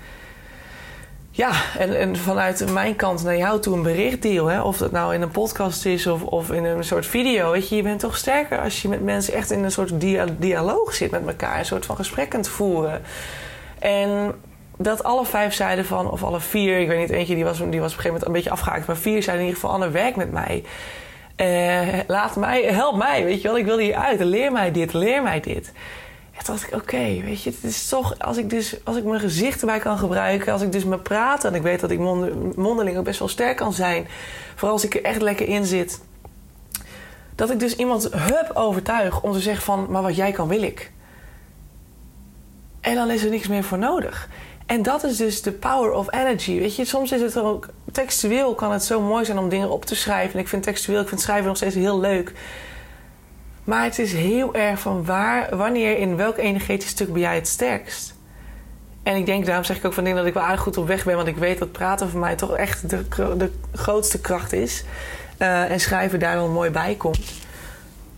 ja, 1.36 1.52
en, 1.78 1.98
en 1.98 2.16
vanuit 2.16 2.72
mijn 2.72 2.96
kant 2.96 3.24
naar 3.24 3.36
jou 3.36 3.60
toe 3.60 3.76
een 3.76 3.82
bericht 3.82 4.22
deel. 4.22 4.46
Hè? 4.46 4.62
Of 4.62 4.76
dat 4.76 4.90
nou 4.90 5.14
in 5.14 5.22
een 5.22 5.30
podcast 5.30 5.84
is 5.86 6.06
of, 6.06 6.22
of 6.22 6.50
in 6.50 6.64
een 6.64 6.84
soort 6.84 7.06
video. 7.06 7.50
Weet 7.50 7.68
je, 7.68 7.76
je 7.76 7.82
bent 7.82 8.00
toch 8.00 8.16
sterker 8.16 8.58
als 8.60 8.82
je 8.82 8.88
met 8.88 9.02
mensen 9.02 9.34
echt 9.34 9.50
in 9.50 9.64
een 9.64 9.70
soort 9.70 9.92
dialoog 10.38 10.94
zit 10.94 11.10
met 11.10 11.26
elkaar. 11.26 11.58
Een 11.58 11.64
soort 11.64 11.86
van 11.86 11.96
gesprek 11.96 12.28
kunt 12.28 12.48
voeren. 12.48 13.02
En 13.78 14.34
dat 14.76 15.04
alle 15.04 15.24
vijf 15.24 15.54
zeiden 15.54 15.84
van, 15.84 16.10
of 16.10 16.22
alle 16.22 16.40
vier, 16.40 16.78
ik 16.78 16.88
weet 16.88 16.98
niet, 16.98 17.10
eentje 17.10 17.34
die 17.34 17.44
was, 17.44 17.58
die 17.58 17.66
was 17.66 17.72
op 17.74 17.80
een 17.80 17.82
gegeven 17.88 18.06
moment 18.06 18.26
een 18.26 18.32
beetje 18.32 18.50
afgehaakt. 18.50 18.86
Maar 18.86 18.96
vier 18.96 19.22
zeiden 19.22 19.46
in 19.46 19.52
ieder 19.52 19.60
geval: 19.60 19.74
Anne, 19.74 19.90
werk 19.90 20.16
met 20.16 20.32
mij. 20.32 20.64
Uh, 21.36 22.00
laat 22.06 22.36
mij, 22.36 22.62
help 22.62 22.96
mij, 22.96 23.24
weet 23.24 23.42
je 23.42 23.48
wel. 23.48 23.58
Ik 23.58 23.64
wil 23.64 23.78
hier 23.78 23.94
uit. 23.94 24.20
Leer 24.20 24.52
mij 24.52 24.72
dit, 24.72 24.92
leer 24.92 25.22
mij 25.22 25.40
dit. 25.40 25.72
Ja, 26.36 26.42
dacht 26.44 26.62
ik, 26.62 26.74
oké, 26.74 27.22
weet 27.24 27.42
je, 27.42 27.50
het 27.50 27.64
is 27.64 27.88
toch... 27.88 28.18
Als 28.18 28.36
ik, 28.36 28.50
dus, 28.50 28.76
als 28.84 28.96
ik 28.96 29.04
mijn 29.04 29.20
gezicht 29.20 29.60
erbij 29.60 29.78
kan 29.78 29.98
gebruiken... 29.98 30.52
als 30.52 30.62
ik 30.62 30.72
dus 30.72 30.84
me 30.84 30.98
praat 30.98 31.44
en 31.44 31.54
ik 31.54 31.62
weet 31.62 31.80
dat 31.80 31.90
ik 31.90 31.98
mondeling 32.56 32.98
ook 32.98 33.04
best 33.04 33.18
wel 33.18 33.28
sterk 33.28 33.56
kan 33.56 33.72
zijn... 33.72 34.08
vooral 34.54 34.72
als 34.72 34.84
ik 34.84 34.94
er 34.94 35.02
echt 35.02 35.22
lekker 35.22 35.48
in 35.48 35.64
zit... 35.64 36.00
dat 37.34 37.50
ik 37.50 37.60
dus 37.60 37.76
iemand 37.76 38.12
hup 38.12 38.50
overtuig 38.54 39.22
om 39.22 39.32
te 39.32 39.40
zeggen 39.40 39.64
van... 39.64 39.86
maar 39.90 40.02
wat 40.02 40.16
jij 40.16 40.32
kan, 40.32 40.48
wil 40.48 40.62
ik. 40.62 40.92
En 42.80 42.94
dan 42.94 43.10
is 43.10 43.24
er 43.24 43.30
niks 43.30 43.46
meer 43.46 43.64
voor 43.64 43.78
nodig. 43.78 44.28
En 44.66 44.82
dat 44.82 45.04
is 45.04 45.16
dus 45.16 45.42
de 45.42 45.52
power 45.52 45.92
of 45.92 46.14
energy. 46.14 46.58
Weet 46.58 46.76
je, 46.76 46.84
soms 46.84 47.12
is 47.12 47.20
het 47.20 47.38
ook... 47.38 47.68
textueel 47.92 48.54
kan 48.54 48.72
het 48.72 48.84
zo 48.84 49.00
mooi 49.00 49.24
zijn 49.24 49.38
om 49.38 49.48
dingen 49.48 49.70
op 49.70 49.84
te 49.84 49.94
schrijven. 49.94 50.34
En 50.34 50.40
ik 50.40 50.48
vind 50.48 50.62
textueel, 50.62 51.00
ik 51.00 51.08
vind 51.08 51.20
schrijven 51.20 51.46
nog 51.46 51.56
steeds 51.56 51.74
heel 51.74 52.00
leuk... 52.00 52.32
Maar 53.66 53.84
het 53.84 53.98
is 53.98 54.12
heel 54.12 54.54
erg 54.54 54.80
van 54.80 55.04
waar, 55.04 55.56
wanneer, 55.56 55.98
in 55.98 56.16
welk 56.16 56.36
energetisch 56.36 56.88
stuk 56.88 57.12
ben 57.12 57.20
jij 57.20 57.34
het 57.34 57.48
sterkst? 57.48 58.14
En 59.02 59.16
ik 59.16 59.26
denk, 59.26 59.46
daarom 59.46 59.64
zeg 59.64 59.76
ik 59.76 59.84
ook 59.84 59.92
van 59.92 60.04
dingen 60.04 60.18
dat 60.18 60.26
ik 60.26 60.34
wel 60.34 60.42
aardig 60.42 60.60
goed 60.60 60.76
op 60.76 60.86
weg 60.86 61.04
ben. 61.04 61.16
Want 61.16 61.28
ik 61.28 61.36
weet 61.36 61.58
dat 61.58 61.72
praten 61.72 62.08
voor 62.08 62.20
mij 62.20 62.34
toch 62.34 62.56
echt 62.56 62.90
de, 62.90 63.04
de 63.36 63.50
grootste 63.72 64.20
kracht 64.20 64.52
is. 64.52 64.84
Uh, 65.38 65.70
en 65.70 65.80
schrijven 65.80 66.18
daar 66.18 66.34
dan 66.34 66.52
mooi 66.52 66.70
bij 66.70 66.94
komt. 66.94 67.32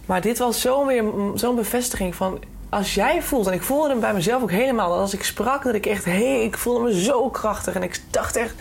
Maar 0.06 0.20
dit 0.20 0.38
was 0.38 0.60
zo'n 0.60 1.56
bevestiging 1.56 2.14
van... 2.14 2.42
Als 2.68 2.94
jij 2.94 3.22
voelt, 3.22 3.46
en 3.46 3.52
ik 3.52 3.62
voelde 3.62 3.88
hem 3.88 4.00
bij 4.00 4.14
mezelf 4.14 4.42
ook 4.42 4.50
helemaal... 4.50 4.92
als 4.92 5.14
ik 5.14 5.24
sprak, 5.24 5.64
dat 5.64 5.74
ik 5.74 5.86
echt... 5.86 6.04
Hé, 6.04 6.40
ik 6.42 6.58
voelde 6.58 6.84
me 6.84 7.02
zo 7.02 7.30
krachtig. 7.30 7.74
En 7.74 7.82
ik 7.82 8.00
dacht 8.10 8.36
echt 8.36 8.54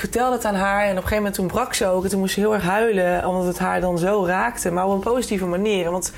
vertelde 0.00 0.36
het 0.36 0.44
aan 0.44 0.54
haar 0.54 0.82
en 0.82 0.90
op 0.90 0.96
een 0.96 1.02
gegeven 1.02 1.16
moment 1.16 1.34
toen 1.34 1.46
brak 1.46 1.74
ze 1.74 1.86
ook. 1.86 2.04
En 2.04 2.10
toen 2.10 2.20
moest 2.20 2.34
ze 2.34 2.40
heel 2.40 2.54
erg 2.54 2.62
huilen, 2.62 3.26
omdat 3.26 3.46
het 3.46 3.58
haar 3.58 3.80
dan 3.80 3.98
zo 3.98 4.26
raakte. 4.26 4.70
Maar 4.70 4.86
op 4.86 4.92
een 4.92 5.12
positieve 5.12 5.46
manier. 5.46 5.90
Want 5.90 6.12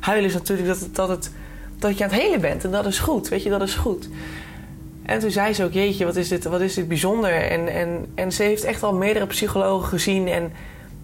huilen 0.00 0.28
is 0.28 0.34
natuurlijk 0.34 0.68
dat, 0.68 0.88
dat, 0.92 1.08
het, 1.08 1.30
dat 1.78 1.98
je 1.98 2.04
aan 2.04 2.10
het 2.10 2.20
helen 2.20 2.40
bent. 2.40 2.64
En 2.64 2.70
dat 2.70 2.86
is 2.86 2.98
goed, 2.98 3.28
weet 3.28 3.42
je, 3.42 3.50
dat 3.50 3.62
is 3.62 3.74
goed. 3.74 4.08
En 5.02 5.18
toen 5.18 5.30
zei 5.30 5.54
ze 5.54 5.64
ook, 5.64 5.72
jeetje, 5.72 6.04
wat 6.04 6.16
is 6.16 6.28
dit, 6.28 6.44
wat 6.44 6.60
is 6.60 6.74
dit 6.74 6.88
bijzonder. 6.88 7.50
En, 7.50 7.68
en, 7.68 8.06
en 8.14 8.32
ze 8.32 8.42
heeft 8.42 8.64
echt 8.64 8.82
al 8.82 8.94
meerdere 8.94 9.26
psychologen 9.26 9.88
gezien... 9.88 10.28
en 10.28 10.52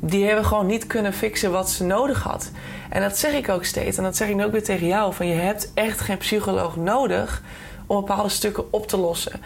die 0.00 0.24
hebben 0.24 0.44
gewoon 0.44 0.66
niet 0.66 0.86
kunnen 0.86 1.12
fixen 1.12 1.52
wat 1.52 1.70
ze 1.70 1.84
nodig 1.84 2.22
had. 2.22 2.50
En 2.90 3.02
dat 3.02 3.18
zeg 3.18 3.32
ik 3.32 3.48
ook 3.48 3.64
steeds. 3.64 3.96
En 3.96 4.02
dat 4.02 4.16
zeg 4.16 4.28
ik 4.28 4.42
ook 4.42 4.52
weer 4.52 4.64
tegen 4.64 4.86
jou. 4.86 5.14
Van 5.14 5.26
je 5.26 5.34
hebt 5.34 5.70
echt 5.74 6.00
geen 6.00 6.18
psycholoog 6.18 6.76
nodig 6.76 7.42
om 7.86 7.96
bepaalde 7.96 8.28
stukken 8.28 8.72
op 8.72 8.86
te 8.86 8.96
lossen 8.96 9.40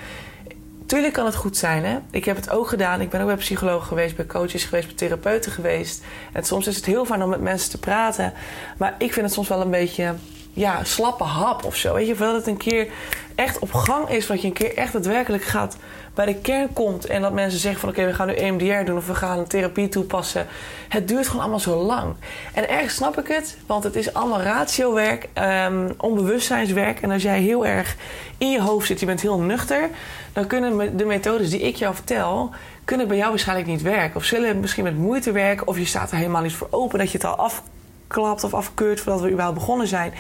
Tuurlijk 0.89 1.13
kan 1.13 1.25
het 1.25 1.35
goed 1.35 1.57
zijn, 1.57 1.85
hè. 1.85 1.99
Ik 2.11 2.25
heb 2.25 2.37
het 2.37 2.51
ook 2.51 2.69
gedaan. 2.69 3.01
Ik 3.01 3.11
ben 3.11 3.21
ook 3.21 3.27
bij 3.27 3.37
psychologen 3.37 3.87
geweest, 3.87 4.17
bij 4.17 4.27
coaches 4.27 4.65
geweest, 4.65 4.87
bij 4.87 4.97
therapeuten 4.97 5.53
geweest. 5.53 6.05
En 6.33 6.45
soms 6.45 6.67
is 6.67 6.77
het 6.77 6.85
heel 6.85 7.05
fijn 7.05 7.23
om 7.23 7.29
met 7.29 7.41
mensen 7.41 7.71
te 7.71 7.79
praten. 7.79 8.33
Maar 8.77 8.95
ik 8.99 9.13
vind 9.13 9.27
het 9.27 9.35
soms 9.35 9.49
wel 9.49 9.61
een 9.61 9.71
beetje 9.71 10.15
ja, 10.53 10.85
slappe 10.85 11.25
hap 11.25 11.65
of 11.65 11.77
zo. 11.77 11.95
Weet 11.95 12.07
je, 12.07 12.17
voordat 12.17 12.37
het 12.37 12.47
een 12.47 12.57
keer 12.57 12.89
echt 13.35 13.59
op 13.59 13.73
gang 13.73 14.09
is, 14.09 14.27
dat 14.27 14.41
je 14.41 14.47
een 14.47 14.53
keer 14.53 14.77
echt 14.77 14.93
daadwerkelijk 14.93 15.43
gaat 15.43 15.77
bij 16.19 16.27
de 16.27 16.35
kern 16.35 16.73
komt 16.73 17.07
en 17.07 17.23
dat 17.23 17.33
mensen 17.33 17.61
zeggen 17.61 17.81
van 17.81 17.89
oké, 17.89 18.07
we 18.07 18.15
gaan 18.15 18.27
nu 18.27 18.35
EMDR 18.35 18.85
doen 18.85 18.97
of 18.97 19.07
we 19.07 19.15
gaan 19.15 19.39
een 19.39 19.47
therapie 19.47 19.89
toepassen. 19.89 20.47
Het 20.89 21.09
duurt 21.09 21.27
gewoon 21.27 21.41
allemaal 21.41 21.61
zo 21.61 21.83
lang. 21.83 22.15
En 22.55 22.69
ergens 22.69 22.95
snap 22.95 23.19
ik 23.19 23.29
het, 23.29 23.57
want 23.67 23.85
het 23.85 23.97
is 23.97 24.15
allemaal 24.15 24.41
ratiowerk, 24.41 25.29
um, 25.35 25.95
onbewustzijnswerk. 25.97 27.01
En 27.01 27.11
als 27.11 27.23
jij 27.23 27.41
heel 27.41 27.67
erg 27.67 27.97
in 28.39 28.51
je 28.51 28.61
hoofd 28.61 28.87
zit, 28.87 29.01
je 29.01 29.07
bent 29.07 29.21
heel 29.21 29.39
nuchter, 29.39 29.91
dan 30.33 30.47
kunnen 30.47 30.97
de 30.97 31.05
methodes 31.05 31.51
die 31.51 31.61
ik 31.61 31.77
jou 31.77 31.95
vertel, 31.95 32.51
kunnen 32.85 33.09
bij 33.09 33.17
jou 33.17 33.31
waarschijnlijk 33.31 33.69
niet 33.69 33.83
werken. 33.83 34.17
Of 34.17 34.25
zullen 34.25 34.61
misschien 34.61 34.85
met 34.85 34.97
moeite 34.97 35.33
werken, 35.33 35.67
of 35.67 35.79
je 35.79 35.87
staat 35.87 36.11
er 36.11 36.17
helemaal 36.17 36.43
niet 36.43 36.53
voor 36.53 36.69
open 36.71 36.99
dat 36.99 37.11
je 37.11 37.19
het 37.19 37.27
al 37.27 37.37
afklapt 37.37 38.45
of 38.45 38.55
afkeurt 38.55 39.01
voordat 39.01 39.21
we 39.21 39.31
überhaupt 39.31 39.59
begonnen 39.59 39.87
zijn. 39.87 40.13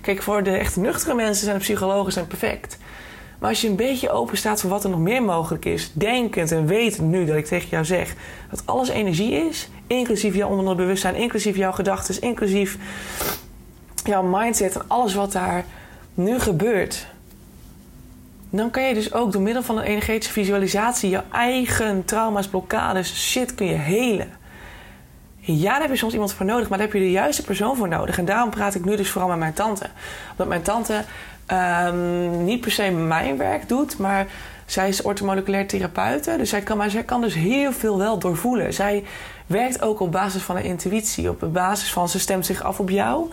Kijk, 0.00 0.22
voor 0.22 0.42
de 0.42 0.56
echt 0.56 0.76
nuchtere 0.76 1.14
mensen 1.14 1.44
zijn 1.44 1.56
de 1.56 1.62
psychologen 1.62 2.12
zijn 2.12 2.26
perfect. 2.26 2.78
Als 3.46 3.60
je 3.60 3.68
een 3.68 3.76
beetje 3.76 4.10
open 4.10 4.36
staat 4.36 4.60
voor 4.60 4.70
wat 4.70 4.84
er 4.84 4.90
nog 4.90 4.98
meer 4.98 5.22
mogelijk 5.22 5.64
is, 5.64 5.90
denkend 5.92 6.52
en 6.52 6.66
wetend 6.66 7.08
nu 7.08 7.24
dat 7.24 7.36
ik 7.36 7.46
tegen 7.46 7.68
jou 7.68 7.84
zeg 7.84 8.14
dat 8.50 8.62
alles 8.64 8.88
energie 8.88 9.32
is, 9.32 9.68
inclusief 9.86 10.34
jouw 10.34 10.48
onderbewustzijn, 10.48 11.14
inclusief 11.14 11.56
jouw 11.56 11.72
gedachten, 11.72 12.20
inclusief 12.20 12.78
jouw 14.04 14.22
mindset 14.22 14.74
en 14.74 14.82
alles 14.86 15.14
wat 15.14 15.32
daar 15.32 15.64
nu 16.14 16.38
gebeurt, 16.38 17.06
dan 18.50 18.70
kan 18.70 18.82
je 18.82 18.94
dus 18.94 19.12
ook 19.12 19.32
door 19.32 19.42
middel 19.42 19.62
van 19.62 19.78
een 19.78 19.84
energetische 19.84 20.32
visualisatie 20.32 21.10
je 21.10 21.22
eigen 21.32 22.04
trauma's, 22.04 22.48
blokkades, 22.48 23.30
shit 23.30 23.54
kun 23.54 23.66
je 23.66 23.74
helen. 23.74 24.32
Ja, 25.38 25.72
daar 25.72 25.80
heb 25.80 25.90
je 25.90 25.96
soms 25.96 26.12
iemand 26.12 26.32
voor 26.32 26.46
nodig, 26.46 26.68
maar 26.68 26.78
daar 26.78 26.86
heb 26.86 26.96
je 26.96 27.02
de 27.02 27.10
juiste 27.10 27.42
persoon 27.42 27.76
voor 27.76 27.88
nodig. 27.88 28.18
En 28.18 28.24
daarom 28.24 28.50
praat 28.50 28.74
ik 28.74 28.84
nu 28.84 28.96
dus 28.96 29.10
vooral 29.10 29.28
met 29.28 29.38
mijn 29.38 29.52
tante. 29.52 29.86
Omdat 30.30 30.48
mijn 30.48 30.62
tante 30.62 31.04
um, 31.52 32.44
niet 32.44 32.60
per 32.60 32.70
se 32.70 32.90
mijn 32.90 33.36
werk 33.36 33.68
doet, 33.68 33.98
maar 33.98 34.26
zij 34.66 34.88
is 34.88 35.02
ortomoleculair 35.02 35.66
therapeute. 35.66 36.36
Dus 36.36 36.50
zij 36.50 36.60
kan, 36.60 36.76
maar 36.76 36.90
zij 36.90 37.02
kan 37.02 37.20
dus 37.20 37.34
heel 37.34 37.72
veel 37.72 37.98
wel 37.98 38.18
doorvoelen. 38.18 38.74
Zij 38.74 39.04
werkt 39.46 39.82
ook 39.82 40.00
op 40.00 40.12
basis 40.12 40.42
van 40.42 40.56
een 40.56 40.64
intuïtie. 40.64 41.30
Op 41.30 41.48
basis 41.52 41.92
van 41.92 42.08
ze 42.08 42.18
stemt 42.18 42.46
zich 42.46 42.62
af 42.62 42.80
op 42.80 42.90
jou. 42.90 43.30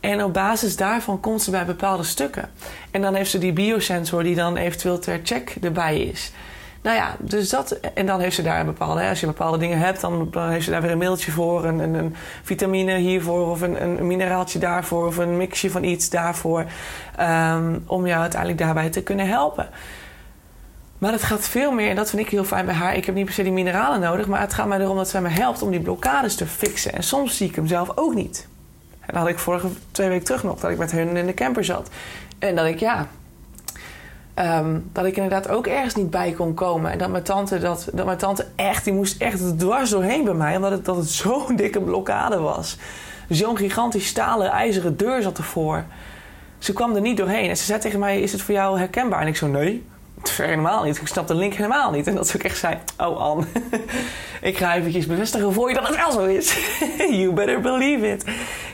En 0.00 0.24
op 0.24 0.32
basis 0.32 0.76
daarvan 0.76 1.20
komt 1.20 1.42
ze 1.42 1.50
bij 1.50 1.64
bepaalde 1.64 2.02
stukken. 2.02 2.50
En 2.90 3.02
dan 3.02 3.14
heeft 3.14 3.30
ze 3.30 3.38
die 3.38 3.52
biosensor 3.52 4.22
die 4.22 4.34
dan 4.34 4.56
eventueel 4.56 4.98
ter 4.98 5.20
check 5.22 5.56
erbij 5.60 6.00
is. 6.00 6.32
Nou 6.82 6.96
ja, 6.96 7.16
dus 7.18 7.48
dat. 7.48 7.70
En 7.70 8.06
dan 8.06 8.20
heeft 8.20 8.34
ze 8.34 8.42
daar 8.42 8.60
een 8.60 8.66
bepaalde. 8.66 9.00
Hè, 9.00 9.08
als 9.08 9.20
je 9.20 9.26
bepaalde 9.26 9.58
dingen 9.58 9.78
hebt, 9.78 10.00
dan, 10.00 10.30
heeft 10.34 10.64
ze 10.64 10.70
daar 10.70 10.82
weer 10.82 10.90
een 10.90 10.98
mailtje 10.98 11.32
voor. 11.32 11.64
Een, 11.64 11.78
een, 11.78 11.94
een 11.94 12.16
vitamine 12.42 12.96
hiervoor. 12.96 13.50
Of 13.50 13.60
een, 13.60 13.82
een, 13.82 14.06
mineraaltje 14.06 14.58
daarvoor. 14.58 15.06
Of 15.06 15.16
een 15.16 15.36
mixje 15.36 15.70
van 15.70 15.84
iets 15.84 16.10
daarvoor. 16.10 16.64
Um, 17.20 17.82
om 17.86 18.06
jou 18.06 18.20
uiteindelijk 18.20 18.60
daarbij 18.60 18.90
te 18.90 19.02
kunnen 19.02 19.28
helpen. 19.28 19.68
Maar 20.98 21.12
het 21.12 21.22
gaat 21.22 21.48
veel 21.48 21.72
meer, 21.72 21.90
en 21.90 21.96
dat 21.96 22.10
vind 22.10 22.22
ik 22.22 22.28
heel 22.28 22.44
fijn 22.44 22.66
bij 22.66 22.74
haar. 22.74 22.96
Ik 22.96 23.04
heb 23.04 23.14
niet 23.14 23.24
per 23.24 23.34
se 23.34 23.42
die 23.42 23.52
mineralen 23.52 24.00
nodig, 24.00 24.26
maar 24.26 24.40
het 24.40 24.54
gaat 24.54 24.66
mij 24.66 24.80
erom 24.80 24.96
dat 24.96 25.08
zij 25.08 25.20
me 25.20 25.28
helpt 25.28 25.62
om 25.62 25.70
die 25.70 25.80
blokkades 25.80 26.34
te 26.34 26.46
fixen. 26.46 26.92
En 26.92 27.02
soms 27.02 27.36
zie 27.36 27.48
ik 27.48 27.54
hem 27.54 27.66
zelf 27.66 27.96
ook 27.96 28.14
niet. 28.14 28.46
En 29.00 29.06
dat 29.06 29.16
had 29.16 29.28
ik 29.28 29.38
vorige 29.38 29.68
twee 29.90 30.08
weken 30.08 30.24
terug 30.24 30.42
nog, 30.42 30.60
dat 30.60 30.70
ik 30.70 30.78
met 30.78 30.90
hun 30.90 31.16
in 31.16 31.26
de 31.26 31.34
camper 31.34 31.64
zat. 31.64 31.90
En 32.38 32.54
dat 32.54 32.66
ik, 32.66 32.78
ja, 32.78 33.06
Um, 34.38 34.90
dat 34.92 35.04
ik 35.04 35.16
inderdaad 35.16 35.48
ook 35.48 35.66
ergens 35.66 35.94
niet 35.94 36.10
bij 36.10 36.32
kon 36.32 36.54
komen. 36.54 36.90
En 36.90 36.98
dat 36.98 37.08
mijn 37.08 37.22
tante, 37.22 37.58
dat, 37.58 37.88
dat 37.92 38.06
mijn 38.06 38.18
tante 38.18 38.46
echt, 38.56 38.84
die 38.84 38.92
moest 38.92 39.20
echt 39.20 39.58
dwars 39.58 39.90
doorheen 39.90 40.24
bij 40.24 40.34
mij. 40.34 40.56
Omdat 40.56 40.70
het, 40.70 40.84
dat 40.84 40.96
het 40.96 41.08
zo'n 41.20 41.56
dikke 41.56 41.80
blokkade 41.80 42.38
was. 42.38 42.76
Zo'n 43.28 43.56
gigantisch 43.56 44.06
stalen, 44.06 44.50
ijzeren 44.50 44.96
deur 44.96 45.22
zat 45.22 45.38
ervoor. 45.38 45.84
Ze 46.58 46.72
kwam 46.72 46.94
er 46.94 47.00
niet 47.00 47.16
doorheen. 47.16 47.48
En 47.48 47.56
ze 47.56 47.64
zei 47.64 47.80
tegen 47.80 47.98
mij, 47.98 48.20
is 48.20 48.32
het 48.32 48.42
voor 48.42 48.54
jou 48.54 48.78
herkenbaar? 48.78 49.20
En 49.20 49.26
ik 49.26 49.36
zo, 49.36 49.46
nee, 49.46 49.86
helemaal 50.36 50.84
niet. 50.84 51.00
Ik 51.00 51.06
snap 51.06 51.26
de 51.26 51.34
link 51.34 51.54
helemaal 51.54 51.90
niet. 51.90 52.06
En 52.06 52.14
dat 52.14 52.28
ze 52.28 52.36
ook 52.36 52.42
echt 52.42 52.58
zei, 52.58 52.78
oh 52.98 53.16
Anne, 53.16 53.44
ik 54.40 54.56
ga 54.56 54.74
eventjes 54.74 55.06
bevestigen 55.06 55.52
voor 55.52 55.68
je 55.68 55.74
dat 55.74 55.88
het 55.88 55.96
wel 55.96 56.12
zo 56.12 56.24
is. 56.24 56.58
you 56.96 57.32
better 57.32 57.60
believe 57.60 58.12
it. 58.12 58.24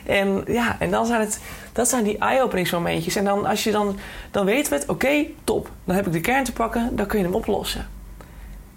En 0.09 0.45
ja, 0.47 0.77
en 0.79 0.91
dan 0.91 1.07
zijn 1.07 1.21
het 1.21 1.41
dat 1.73 1.89
zijn 1.89 2.05
die 2.05 2.19
eye-openingsmomentjes. 2.19 3.17
En 3.17 3.25
dan, 3.25 3.47
als 3.47 3.65
je 3.65 3.71
dan, 3.71 3.99
dan 4.31 4.45
weten 4.45 4.73
we 4.73 4.79
het, 4.79 4.89
oké, 4.89 5.25
top. 5.45 5.71
Dan 5.85 5.95
heb 5.95 6.07
ik 6.07 6.13
de 6.13 6.21
kern 6.21 6.45
te 6.45 6.53
pakken, 6.53 6.97
dan 6.97 7.07
kun 7.07 7.19
je 7.19 7.25
hem 7.25 7.35
oplossen. 7.35 7.87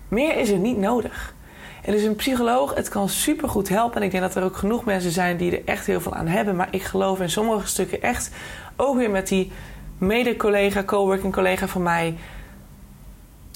Meer 0.07 0.37
is 0.37 0.49
er 0.49 0.57
niet 0.57 0.77
nodig. 0.77 1.33
En 1.81 1.91
dus 1.91 2.03
een 2.03 2.15
psycholoog, 2.15 2.75
het 2.75 2.89
kan 2.89 3.09
supergoed 3.09 3.69
helpen. 3.69 3.95
En 3.95 4.03
ik 4.03 4.11
denk 4.11 4.23
dat 4.23 4.35
er 4.35 4.43
ook 4.43 4.57
genoeg 4.57 4.85
mensen 4.85 5.11
zijn 5.11 5.37
die 5.37 5.51
er 5.51 5.65
echt 5.65 5.85
heel 5.85 6.01
veel 6.01 6.13
aan 6.13 6.27
hebben. 6.27 6.55
Maar 6.55 6.67
ik 6.71 6.83
geloof 6.83 7.19
in 7.19 7.29
sommige 7.29 7.67
stukken 7.67 8.01
echt, 8.01 8.31
ook 8.75 8.97
weer 8.97 9.09
met 9.09 9.27
die 9.27 9.51
mede-collega, 9.97 10.83
coworking 10.83 11.33
collega 11.33 11.67
van 11.67 11.83
mij. 11.83 12.17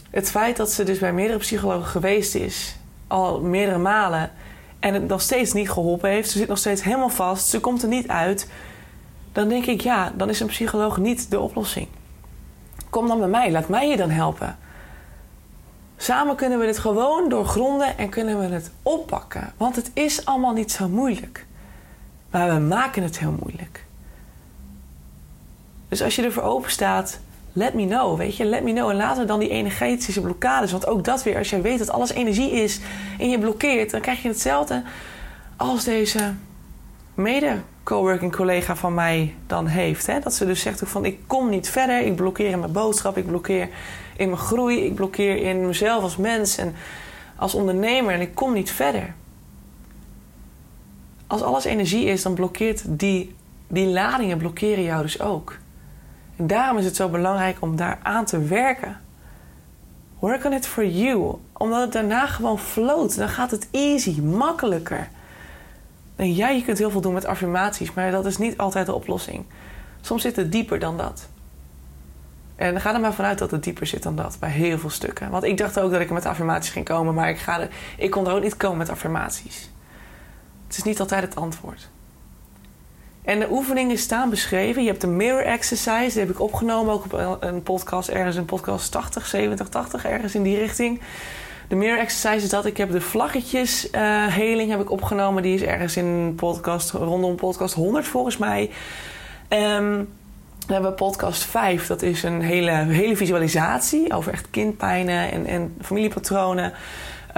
Het 0.09 0.31
feit 0.31 0.57
dat 0.57 0.71
ze 0.71 0.83
dus 0.83 0.99
bij 0.99 1.13
meerdere 1.13 1.39
psychologen 1.39 1.88
geweest 1.88 2.35
is, 2.35 2.75
al 3.07 3.41
meerdere 3.41 3.77
malen, 3.77 4.31
en 4.79 4.93
het 4.93 5.07
nog 5.07 5.21
steeds 5.21 5.53
niet 5.53 5.69
geholpen 5.69 6.09
heeft. 6.09 6.29
Ze 6.29 6.38
zit 6.38 6.47
nog 6.47 6.57
steeds 6.57 6.83
helemaal 6.83 7.09
vast, 7.09 7.47
ze 7.47 7.59
komt 7.59 7.81
er 7.81 7.89
niet 7.89 8.07
uit 8.07 8.47
dan 9.35 9.49
denk 9.49 9.65
ik 9.65 9.81
ja, 9.81 10.11
dan 10.15 10.29
is 10.29 10.39
een 10.39 10.47
psycholoog 10.47 10.97
niet 10.97 11.31
de 11.31 11.39
oplossing. 11.39 11.88
Kom 12.89 13.07
dan 13.07 13.19
bij 13.19 13.27
mij, 13.27 13.51
laat 13.51 13.67
mij 13.67 13.89
je 13.89 13.97
dan 13.97 14.09
helpen. 14.09 14.57
Samen 15.97 16.35
kunnen 16.35 16.59
we 16.59 16.65
dit 16.65 16.77
gewoon 16.77 17.29
doorgronden 17.29 17.97
en 17.97 18.09
kunnen 18.09 18.39
we 18.39 18.45
het 18.45 18.71
oppakken. 18.81 19.53
Want 19.57 19.75
het 19.75 19.91
is 19.93 20.25
allemaal 20.25 20.53
niet 20.53 20.71
zo 20.71 20.89
moeilijk. 20.89 21.45
Maar 22.29 22.53
we 22.53 22.59
maken 22.59 23.03
het 23.03 23.19
heel 23.19 23.35
moeilijk. 23.39 23.85
Dus 25.88 26.01
als 26.01 26.15
je 26.15 26.23
ervoor 26.23 26.43
open 26.43 26.71
staat, 26.71 27.19
let 27.57 27.73
me 27.73 27.85
know, 27.85 28.17
weet 28.17 28.37
je, 28.37 28.45
let 28.45 28.63
me 28.63 28.73
know. 28.73 28.89
En 28.89 28.95
laten 28.95 29.21
we 29.21 29.27
dan 29.27 29.39
die 29.39 29.49
energetische 29.49 30.21
blokkades, 30.21 30.71
want 30.71 30.87
ook 30.87 31.03
dat 31.03 31.23
weer, 31.23 31.37
als 31.37 31.49
jij 31.49 31.61
weet 31.61 31.79
dat 31.79 31.89
alles 31.89 32.11
energie 32.11 32.51
is 32.51 32.79
en 33.19 33.29
je 33.29 33.39
blokkeert, 33.39 33.91
dan 33.91 34.01
krijg 34.01 34.21
je 34.21 34.27
hetzelfde 34.27 34.83
als 35.55 35.83
deze 35.83 36.33
mede 37.13 37.61
coworking 37.83 38.35
collega 38.35 38.75
van 38.75 38.93
mij 38.93 39.35
dan 39.47 39.67
heeft. 39.67 40.07
Hè? 40.07 40.19
Dat 40.19 40.33
ze 40.33 40.45
dus 40.45 40.61
zegt 40.61 40.81
van 40.85 41.05
ik 41.05 41.19
kom 41.27 41.49
niet 41.49 41.69
verder, 41.69 42.01
ik 42.01 42.15
blokkeer 42.15 42.49
in 42.49 42.59
mijn 42.59 42.71
boodschap, 42.71 43.17
ik 43.17 43.27
blokkeer 43.27 43.69
in 44.17 44.29
mijn 44.29 44.41
groei, 44.41 44.85
ik 44.85 44.95
blokkeer 44.95 45.37
in 45.37 45.65
mezelf 45.65 46.03
als 46.03 46.17
mens 46.17 46.57
en 46.57 46.75
als 47.35 47.55
ondernemer 47.55 48.13
en 48.13 48.21
ik 48.21 48.35
kom 48.35 48.53
niet 48.53 48.71
verder. 48.71 49.13
Als 51.27 51.41
alles 51.41 51.63
energie 51.63 52.05
is, 52.05 52.21
dan 52.21 52.33
blokkeert 52.33 52.83
die, 52.87 53.35
die 53.67 53.87
ladingen 53.87 54.37
blokkeren 54.37 54.83
jou 54.83 55.01
dus 55.01 55.21
ook. 55.21 55.57
En 56.35 56.47
daarom 56.47 56.77
is 56.77 56.85
het 56.85 56.95
zo 56.95 57.09
belangrijk 57.09 57.57
om 57.59 57.75
daar 57.75 57.99
aan 58.03 58.25
te 58.25 58.39
werken. 58.39 59.01
Work 60.19 60.43
on 60.43 60.53
it 60.53 60.67
for 60.67 60.85
you. 60.85 61.37
Omdat 61.53 61.81
het 61.81 61.91
daarna 61.91 62.25
gewoon 62.25 62.59
float. 62.59 63.15
Dan 63.15 63.29
gaat 63.29 63.51
het 63.51 63.67
easy, 63.71 64.21
makkelijker. 64.21 65.07
En 66.15 66.35
ja, 66.35 66.49
je 66.49 66.63
kunt 66.63 66.77
heel 66.77 66.91
veel 66.91 67.01
doen 67.01 67.13
met 67.13 67.25
affirmaties, 67.25 67.93
maar 67.93 68.11
dat 68.11 68.25
is 68.25 68.37
niet 68.37 68.57
altijd 68.57 68.85
de 68.85 68.93
oplossing. 68.93 69.45
Soms 70.01 70.21
zit 70.21 70.35
het 70.35 70.51
dieper 70.51 70.79
dan 70.79 70.97
dat. 70.97 71.29
En 72.55 72.81
ga 72.81 72.93
er 72.93 72.99
maar 72.99 73.13
vanuit 73.13 73.37
dat 73.37 73.51
het 73.51 73.63
dieper 73.63 73.87
zit 73.87 74.03
dan 74.03 74.15
dat, 74.15 74.37
bij 74.39 74.49
heel 74.49 74.77
veel 74.79 74.89
stukken. 74.89 75.29
Want 75.29 75.43
ik 75.43 75.57
dacht 75.57 75.79
ook 75.79 75.91
dat 75.91 76.01
ik 76.01 76.09
met 76.09 76.25
affirmaties 76.25 76.71
ging 76.71 76.85
komen, 76.85 77.13
maar 77.13 77.29
ik, 77.29 77.37
ga 77.37 77.67
ik 77.97 78.11
kon 78.11 78.27
er 78.27 78.33
ook 78.33 78.43
niet 78.43 78.57
komen 78.57 78.77
met 78.77 78.89
affirmaties. 78.89 79.69
Het 80.67 80.77
is 80.77 80.83
niet 80.83 80.99
altijd 80.99 81.21
het 81.21 81.35
antwoord. 81.35 81.89
En 83.25 83.39
de 83.39 83.47
oefeningen 83.51 83.97
staan 83.97 84.29
beschreven. 84.29 84.81
Je 84.81 84.88
hebt 84.88 85.01
de 85.01 85.07
mirror 85.07 85.43
exercise, 85.43 86.09
die 86.11 86.19
heb 86.19 86.29
ik 86.29 86.41
opgenomen 86.41 86.93
ook 86.93 87.03
op 87.03 87.38
een 87.39 87.63
podcast, 87.63 88.09
ergens 88.09 88.35
in 88.35 88.45
podcast 88.45 88.91
80, 88.91 89.25
70, 89.25 89.69
80, 89.69 90.05
ergens 90.05 90.35
in 90.35 90.43
die 90.43 90.57
richting. 90.57 91.01
De 91.67 91.75
mirror 91.75 91.99
exercise 91.99 92.43
is 92.43 92.49
dat 92.49 92.65
ik 92.65 92.77
heb 92.77 92.91
de 92.91 93.01
vlaggetjes 93.01 93.91
uh, 93.91 94.27
heling 94.27 94.69
heb 94.69 94.81
ik 94.81 94.91
opgenomen. 94.91 95.43
Die 95.43 95.53
is 95.53 95.61
ergens 95.61 95.97
in 95.97 96.33
podcast, 96.35 96.91
rondom 96.91 97.35
podcast 97.35 97.73
100 97.73 98.07
volgens 98.07 98.38
mij. 98.38 98.69
Um, 99.49 100.09
dan 100.65 100.73
hebben 100.73 100.91
we 100.91 100.97
podcast 100.97 101.43
5. 101.43 101.88
Dat 101.88 102.01
is 102.01 102.23
een 102.23 102.41
hele, 102.41 102.71
hele 102.71 103.15
visualisatie 103.15 104.13
over 104.13 104.31
echt 104.31 104.49
kindpijnen 104.49 105.31
en, 105.31 105.45
en 105.45 105.75
familiepatronen. 105.81 106.73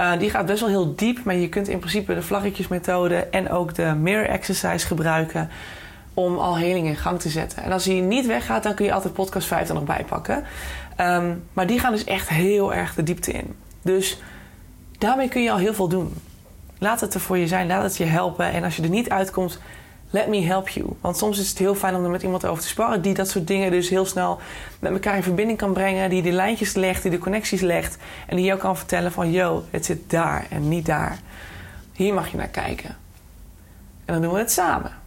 Uh, 0.00 0.18
die 0.18 0.30
gaat 0.30 0.46
best 0.46 0.60
wel 0.60 0.68
heel 0.68 0.94
diep, 0.94 1.24
maar 1.24 1.34
je 1.34 1.48
kunt 1.48 1.68
in 1.68 1.78
principe 1.78 2.14
de 2.14 2.22
vlaggetjesmethode 2.22 3.16
en 3.16 3.50
ook 3.50 3.74
de 3.74 3.94
mirror 4.00 4.28
exercise 4.28 4.86
gebruiken 4.86 5.50
om 6.18 6.38
al 6.38 6.56
heling 6.56 6.86
in 6.86 6.96
gang 6.96 7.20
te 7.20 7.28
zetten. 7.28 7.62
En 7.62 7.72
als 7.72 7.84
die 7.84 8.02
niet 8.02 8.26
weggaat, 8.26 8.62
dan 8.62 8.74
kun 8.74 8.84
je 8.84 8.92
altijd 8.92 9.12
podcast 9.12 9.46
5 9.46 9.68
er 9.68 9.74
nog 9.74 9.84
bij 9.84 10.04
pakken. 10.08 10.44
Um, 11.00 11.44
maar 11.52 11.66
die 11.66 11.78
gaan 11.78 11.92
dus 11.92 12.04
echt 12.04 12.28
heel 12.28 12.74
erg 12.74 12.94
de 12.94 13.02
diepte 13.02 13.32
in. 13.32 13.56
Dus 13.82 14.20
daarmee 14.98 15.28
kun 15.28 15.42
je 15.42 15.50
al 15.50 15.56
heel 15.56 15.74
veel 15.74 15.88
doen. 15.88 16.14
Laat 16.78 17.00
het 17.00 17.14
er 17.14 17.20
voor 17.20 17.38
je 17.38 17.46
zijn, 17.46 17.66
laat 17.66 17.82
het 17.82 17.96
je 17.96 18.04
helpen. 18.04 18.52
En 18.52 18.64
als 18.64 18.76
je 18.76 18.82
er 18.82 18.88
niet 18.88 19.10
uitkomt, 19.10 19.58
let 20.10 20.28
me 20.28 20.40
help 20.42 20.68
you. 20.68 20.86
Want 21.00 21.16
soms 21.16 21.38
is 21.38 21.48
het 21.48 21.58
heel 21.58 21.74
fijn 21.74 21.94
om 21.94 22.04
er 22.04 22.10
met 22.10 22.22
iemand 22.22 22.46
over 22.46 22.62
te 22.62 22.68
sparren 22.68 23.02
die 23.02 23.14
dat 23.14 23.28
soort 23.28 23.46
dingen 23.46 23.70
dus 23.70 23.88
heel 23.88 24.06
snel 24.06 24.40
met 24.78 24.92
elkaar 24.92 25.16
in 25.16 25.22
verbinding 25.22 25.58
kan 25.58 25.72
brengen, 25.72 26.10
die 26.10 26.22
de 26.22 26.32
lijntjes 26.32 26.74
legt, 26.74 27.02
die 27.02 27.10
de 27.10 27.18
connecties 27.18 27.60
legt 27.60 27.96
en 28.26 28.36
die 28.36 28.44
jou 28.44 28.58
kan 28.58 28.76
vertellen 28.76 29.12
van 29.12 29.30
yo, 29.30 29.64
het 29.70 29.84
zit 29.84 30.10
daar 30.10 30.46
en 30.50 30.68
niet 30.68 30.86
daar. 30.86 31.18
Hier 31.92 32.14
mag 32.14 32.30
je 32.30 32.36
naar 32.36 32.48
kijken. 32.48 32.96
En 34.04 34.14
dan 34.14 34.22
doen 34.22 34.32
we 34.32 34.38
het 34.38 34.52
samen. 34.52 34.97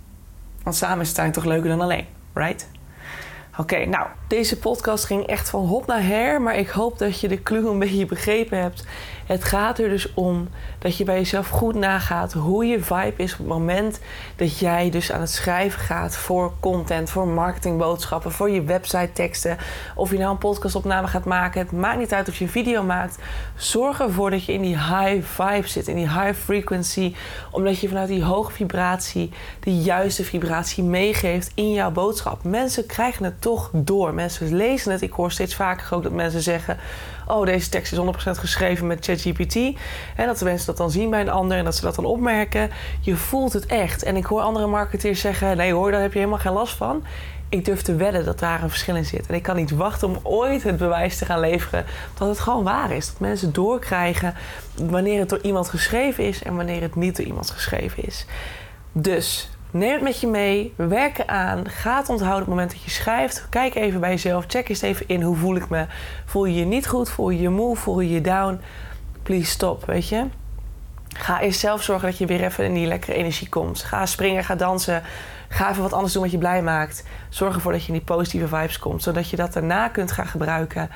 Want 0.64 0.76
samen 0.76 1.02
is 1.02 1.18
het 1.18 1.34
toch 1.34 1.46
leuker 1.46 1.70
dan 1.70 1.82
alleen, 1.82 2.06
right? 2.34 2.68
Oké, 3.58 3.86
nou, 3.86 4.08
deze 4.28 4.58
podcast 4.58 5.06
ging 5.06 5.26
echt 5.26 5.50
van 5.50 5.66
hop 5.66 5.86
naar 5.86 6.04
her, 6.04 6.42
maar 6.42 6.56
ik 6.56 6.70
hoop 6.70 6.98
dat 6.98 7.20
je 7.20 7.28
de 7.28 7.44
clue 7.44 7.70
een 7.70 7.80
beetje 7.80 8.06
begrepen 8.06 8.58
hebt. 8.58 8.86
Het 9.32 9.44
gaat 9.44 9.80
er 9.80 9.90
dus 9.90 10.14
om 10.14 10.48
dat 10.80 10.98
je 10.98 11.04
bij 11.04 11.16
jezelf 11.16 11.48
goed 11.48 11.76
nagaat 11.76 12.34
hoe 12.34 12.66
je 12.66 12.84
vibe 12.84 13.24
is 13.24 13.32
op 13.32 13.38
het 13.38 13.48
moment 13.48 14.00
dat 14.36 14.60
jij 14.60 14.90
dus 14.90 15.12
aan 15.12 15.20
het 15.20 15.30
schrijven 15.30 15.80
gaat 15.80 16.18
voor 16.18 16.54
content, 16.60 17.10
voor 17.10 17.28
marketingboodschappen, 17.28 18.32
voor 18.32 18.50
je 18.50 18.64
website 18.64 19.10
teksten. 19.14 19.58
Of 19.96 20.12
je 20.12 20.18
nou 20.18 20.32
een 20.32 20.38
podcastopname 20.38 21.08
gaat 21.08 21.26
maken, 21.26 21.62
het 21.62 21.72
maakt 21.72 22.00
niet 22.00 22.14
uit 22.14 22.28
of 22.28 22.38
je 22.38 22.44
een 22.44 22.52
video 22.52 22.84
maakt. 22.84 23.18
Zorg 23.56 24.00
ervoor 24.00 24.30
dat 24.30 24.46
je 24.46 24.54
in 24.54 24.62
die 24.62 24.78
high 24.78 25.24
vibe 25.24 25.68
zit, 25.68 25.88
in 25.88 25.96
die 25.96 26.10
high 26.10 26.34
frequency, 26.34 27.16
omdat 27.52 27.80
je 27.80 27.88
vanuit 27.88 28.08
die 28.08 28.24
hoge 28.24 28.52
vibratie 28.52 29.32
de 29.60 29.78
juiste 29.78 30.24
vibratie 30.24 30.84
meegeeft 30.84 31.52
in 31.56 31.74
jouw 31.74 31.92
boodschap. 31.92 32.44
Mensen 32.44 32.86
krijgen 32.86 33.24
het 33.26 33.42
toch 33.42 33.70
door. 33.74 34.14
Mensen 34.14 34.56
lezen 34.56 34.92
het. 34.92 35.02
Ik 35.02 35.12
hoor 35.12 35.32
steeds 35.32 35.56
vaker 35.56 35.96
ook 35.96 36.04
dat 36.04 36.12
mensen 36.12 36.42
zeggen: 36.42 36.78
Oh, 37.28 37.46
deze 37.46 37.70
tekst 37.70 37.92
is 37.92 38.00
100% 38.00 38.02
geschreven 38.32 38.88
met 38.88 39.06
ChatGPT. 39.06 39.20
En 40.16 40.28
dat 40.28 40.38
de 40.38 40.46
mensen 40.46 40.66
dat 40.66 40.78
dan 40.78 40.92
zien 40.92 41.10
bij 41.10 41.22
een 41.22 41.30
ander 41.30 41.58
en 41.58 41.64
dat 41.64 41.76
ze 41.76 41.82
dat 41.82 41.96
dan 41.96 42.06
opmerken. 42.06 42.70
Je 43.00 43.16
voelt 43.16 43.54
het 43.54 43.66
echt. 43.66 44.04
En 44.04 44.16
ik 44.16 44.26
hoor 44.26 44.42
andere 44.42 44.68
marketeers 44.68 45.20
zeggen: 45.20 45.58
Nee 45.58 45.74
hoor, 45.74 45.92
daar 45.92 46.02
heb 46.02 46.12
je 46.12 46.18
helemaal 46.18 46.40
geen 46.40 46.54
last 46.54 46.74
van. 46.76 47.04
Ik 47.50 47.66
durf 47.66 47.82
te 47.82 47.96
wedden 47.96 48.26
dat 48.26 48.40
daar 48.40 48.64
een 48.64 48.70
verschil 48.70 48.96
in 48.96 49.06
zit. 49.06 49.28
En 49.28 49.36
ik 49.36 49.44
kan 49.44 49.56
niet 49.56 49.72
wachten 49.72 50.08
om 50.08 50.20
ooit 50.24 50.64
het 50.64 50.78
bewijs 50.78 51.18
te 51.18 51.26
gaan 51.26 51.40
leveren 51.40 51.86
dat 52.18 52.28
het 52.28 52.40
gewoon 52.40 52.64
waar 52.64 52.92
is. 52.92 53.08
Dat 53.08 53.20
mensen 53.20 53.54
doorkrijgen 53.54 54.34
wanneer 54.76 55.20
het 55.20 55.30
door 55.30 55.42
iemand 55.42 55.70
geschreven 55.70 56.24
is 56.24 56.44
en 56.44 56.56
wanneer 56.56 56.82
het 56.82 56.96
niet 56.96 57.18
door 57.18 57.26
iemand 57.26 57.50
geschreven 57.50 58.06
is. 58.06 58.26
Dus 58.92 59.50
Neem 59.72 59.92
het 59.92 60.02
met 60.02 60.20
je 60.20 60.28
mee, 60.28 60.74
werk 60.76 61.18
eraan. 61.18 61.70
Ga 61.70 61.98
het 61.98 62.10
onthouden 62.10 62.42
op 62.42 62.48
het 62.48 62.56
moment 62.56 62.72
dat 62.72 62.84
je 62.84 62.90
schrijft. 62.90 63.48
Kijk 63.50 63.76
even 63.76 64.00
bij 64.00 64.10
jezelf, 64.10 64.46
check 64.48 64.70
eens 64.70 64.82
even 64.82 65.08
in 65.08 65.22
hoe 65.22 65.36
voel 65.36 65.56
ik 65.56 65.70
me. 65.70 65.86
Voel 66.26 66.46
je 66.46 66.56
je 66.56 66.66
niet 66.66 66.88
goed, 66.88 67.10
voel 67.10 67.30
je 67.30 67.42
je 67.42 67.50
moe, 67.50 67.76
voel 67.76 68.00
je 68.00 68.14
je 68.14 68.22
down. 68.22 68.62
Stop, 69.40 69.86
weet 69.86 70.08
je. 70.08 70.26
Ga 71.18 71.42
eerst 71.42 71.60
zelf 71.60 71.84
zorgen 71.84 72.10
dat 72.10 72.18
je 72.18 72.26
weer 72.26 72.44
even 72.44 72.66
in 72.66 72.74
die 72.74 72.88
lekkere 72.88 73.14
energie 73.14 73.50
komt. 73.50 73.84
Ga 73.84 74.06
springen, 74.06 74.44
ga 74.44 74.56
dansen. 74.56 75.04
Ga 75.48 75.70
even 75.70 75.82
wat 75.82 75.94
anders 75.94 76.14
doen 76.14 76.22
wat 76.22 76.32
je 76.32 76.38
blij 76.38 76.62
maakt. 76.62 77.04
Zorg 77.30 77.56
ervoor 77.56 77.72
dat 77.72 77.82
je 77.82 77.88
in 77.88 77.94
die 77.94 78.04
positieve 78.04 78.48
vibes 78.48 78.80
komt. 78.80 79.04
Zodat 79.04 79.30
je 79.30 79.36
dat 79.36 79.54
daarna 79.54 79.88
kunt 79.88 80.12
gaan 80.12 80.28
gebruiken 80.28 80.90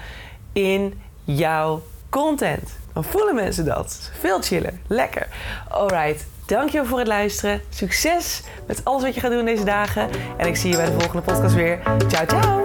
in 0.54 1.02
jouw 1.24 1.84
content. 2.10 2.78
Dan 2.94 3.04
voelen 3.04 3.36
mensen 3.36 3.66
dat. 3.66 4.12
Veel 4.20 4.42
chiller. 4.42 4.74
Lekker. 4.88 5.28
Alright. 5.70 6.26
Dankjewel 6.46 6.86
voor 6.86 7.00
het 7.00 7.08
luisteren. 7.08 7.62
Succes 7.70 8.44
met 8.68 8.86
alles 8.86 9.04
wat 9.04 9.14
je 9.14 9.20
gaat 9.20 9.32
doen 9.32 9.46
deze 9.46 9.64
dagen. 9.64 10.10
En 10.38 10.48
ik 10.48 10.56
zie 10.56 10.70
je 10.70 10.78
bij 10.78 10.86
de 10.86 10.92
volgende 10.92 11.22
podcast 11.22 11.56
weer. 11.56 11.80
Ciao, 12.08 12.26
ciao. 12.26 12.65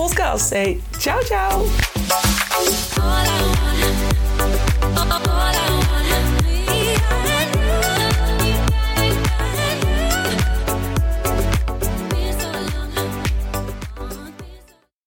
Hey, 0.51 0.81
ciao, 0.97 1.21
ciao. 1.23 1.63